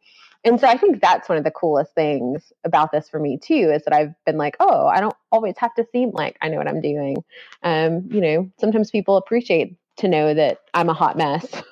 [0.44, 3.70] and so I think that's one of the coolest things about this for me too
[3.74, 6.58] is that I've been like, oh, I don't always have to seem like I know
[6.58, 7.24] what I'm doing.
[7.62, 11.46] Um, you know, sometimes people appreciate to know that I'm a hot mess.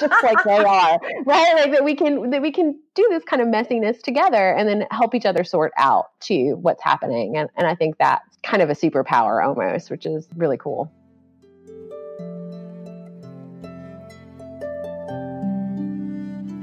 [0.00, 3.42] just like they are right like that we can that we can do this kind
[3.42, 7.66] of messiness together and then help each other sort out to what's happening and, and
[7.66, 10.90] i think that's kind of a superpower almost which is really cool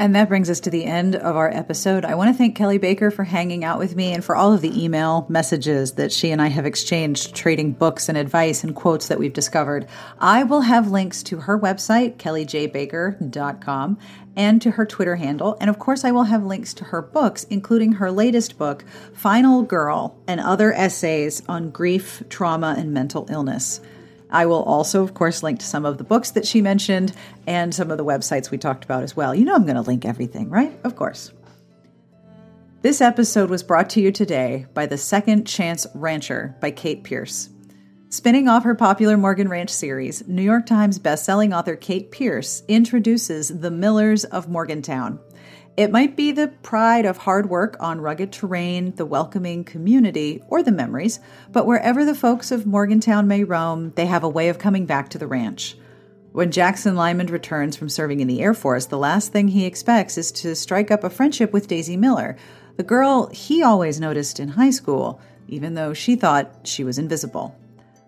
[0.01, 2.05] And that brings us to the end of our episode.
[2.05, 4.61] I want to thank Kelly Baker for hanging out with me and for all of
[4.61, 9.09] the email messages that she and I have exchanged, trading books and advice and quotes
[9.09, 9.85] that we've discovered.
[10.17, 13.99] I will have links to her website, kellyjbaker.com,
[14.35, 15.55] and to her Twitter handle.
[15.61, 18.83] And of course, I will have links to her books, including her latest book,
[19.13, 23.81] Final Girl, and other essays on grief, trauma, and mental illness.
[24.31, 27.13] I will also, of course, link to some of the books that she mentioned
[27.45, 29.35] and some of the websites we talked about as well.
[29.35, 30.77] You know, I'm going to link everything, right?
[30.83, 31.31] Of course.
[32.81, 37.49] This episode was brought to you today by The Second Chance Rancher by Kate Pearce.
[38.09, 43.47] Spinning off her popular Morgan Ranch series, New York Times bestselling author Kate Pearce introduces
[43.59, 45.19] The Millers of Morgantown
[45.77, 50.61] it might be the pride of hard work on rugged terrain, the welcoming community, or
[50.61, 51.19] the memories,
[51.51, 55.09] but wherever the folks of Morgantown may roam, they have a way of coming back
[55.09, 55.77] to the ranch.
[56.33, 60.17] When Jackson Lyman returns from serving in the Air Force, the last thing he expects
[60.17, 62.37] is to strike up a friendship with Daisy Miller,
[62.75, 67.57] the girl he always noticed in high school, even though she thought she was invisible.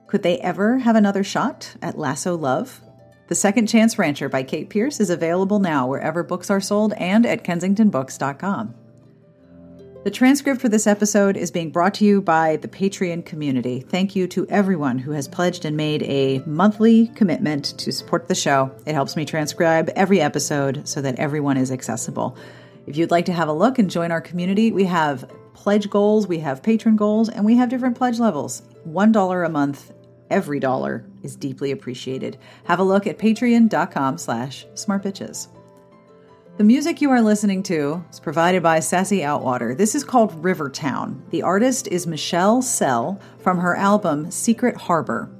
[0.07, 2.82] Could they ever have another shot at Lasso Love?
[3.27, 7.25] The Second Chance Rancher by Kate Pearce is available now wherever books are sold and
[7.25, 8.75] at kensingtonbooks.com.
[10.03, 13.79] The transcript for this episode is being brought to you by the Patreon community.
[13.79, 18.35] Thank you to everyone who has pledged and made a monthly commitment to support the
[18.35, 18.69] show.
[18.85, 22.35] It helps me transcribe every episode so that everyone is accessible.
[22.87, 26.27] If you'd like to have a look and join our community, we have pledge goals,
[26.27, 28.63] we have patron goals, and we have different pledge levels.
[28.85, 29.93] $1 a month,
[30.29, 32.37] every dollar is deeply appreciated.
[32.65, 35.47] Have a look at patreon.com slash smartbitches.
[36.57, 39.75] The music you are listening to is provided by Sassy Outwater.
[39.75, 41.23] This is called Rivertown.
[41.31, 45.31] The artist is Michelle Sell from her album Secret Harbor.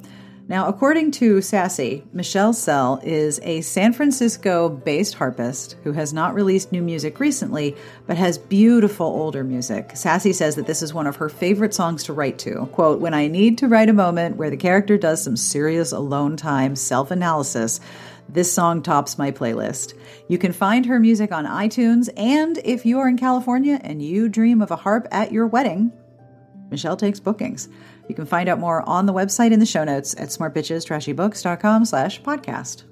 [0.54, 6.36] Now, according to Sassy, Michelle Sell is a San Francisco based harpist who has not
[6.36, 7.76] released new music recently,
[8.06, 9.94] but has beautiful older music.
[9.96, 12.68] Sassy says that this is one of her favorite songs to write to.
[12.72, 16.38] Quote, When I need to write a moment where the character does some serious alone
[16.38, 17.80] time self analysis,
[18.30, 19.96] this song tops my playlist.
[20.28, 24.30] You can find her music on iTunes, and if you are in California and you
[24.30, 25.92] dream of a harp at your wedding,
[26.74, 27.70] Michelle takes bookings.
[28.10, 32.22] You can find out more on the website in the show notes at smartbitchestrashybooks.com slash
[32.24, 32.84] podcast.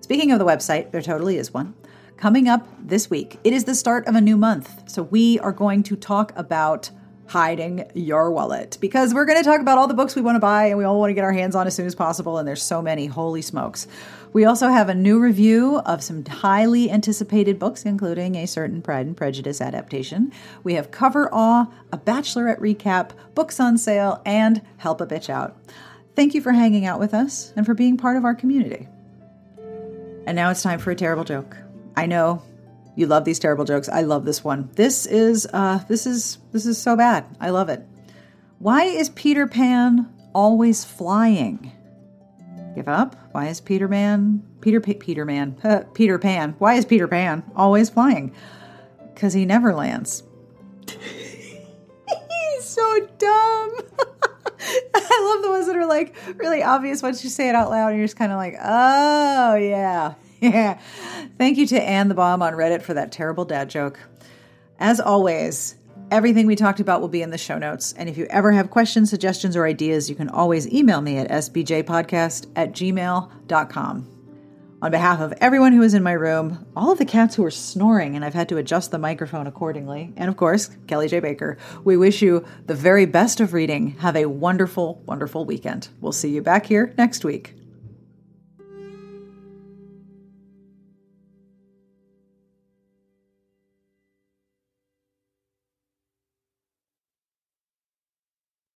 [0.00, 1.74] Speaking of the website, there totally is one.
[2.16, 4.88] Coming up this week, it is the start of a new month.
[4.88, 6.90] So we are going to talk about
[7.26, 10.40] hiding your wallet because we're going to talk about all the books we want to
[10.40, 12.38] buy and we all want to get our hands on as soon as possible.
[12.38, 13.06] And there's so many.
[13.06, 13.88] Holy smokes.
[14.32, 19.06] We also have a new review of some highly anticipated books, including a certain Pride
[19.06, 20.32] and Prejudice adaptation.
[20.64, 25.56] We have Cover Awe, a Bachelorette recap, books on sale, and Help a Bitch Out.
[26.14, 28.88] Thank you for hanging out with us and for being part of our community.
[30.26, 31.56] And now it's time for a terrible joke.
[31.96, 32.42] I know
[32.96, 33.88] you love these terrible jokes.
[33.88, 34.68] I love this one.
[34.74, 37.24] This is uh this is this is so bad.
[37.40, 37.86] I love it.
[38.58, 41.72] Why is Peter Pan always flying?
[42.78, 43.16] Give up?
[43.32, 46.54] Why is Peter Man Peter P- Peter Man uh, Peter Pan?
[46.60, 48.32] Why is Peter Pan always flying?
[49.16, 50.22] Cuz he never lands.
[50.88, 53.72] He's so dumb.
[54.94, 57.88] I love the ones that are like really obvious once you say it out loud
[57.88, 60.78] and you're just kind of like, "Oh, yeah." Yeah.
[61.36, 63.98] Thank you to Anne the Bomb on Reddit for that terrible dad joke.
[64.78, 65.74] As always,
[66.10, 67.92] everything we talked about will be in the show notes.
[67.94, 71.30] And if you ever have questions, suggestions, or ideas, you can always email me at
[71.30, 74.14] sbjpodcast at gmail.com.
[74.80, 77.50] On behalf of everyone who is in my room, all of the cats who are
[77.50, 81.18] snoring, and I've had to adjust the microphone accordingly, and of course, Kelly J.
[81.18, 83.96] Baker, we wish you the very best of reading.
[83.98, 85.88] Have a wonderful, wonderful weekend.
[86.00, 87.54] We'll see you back here next week.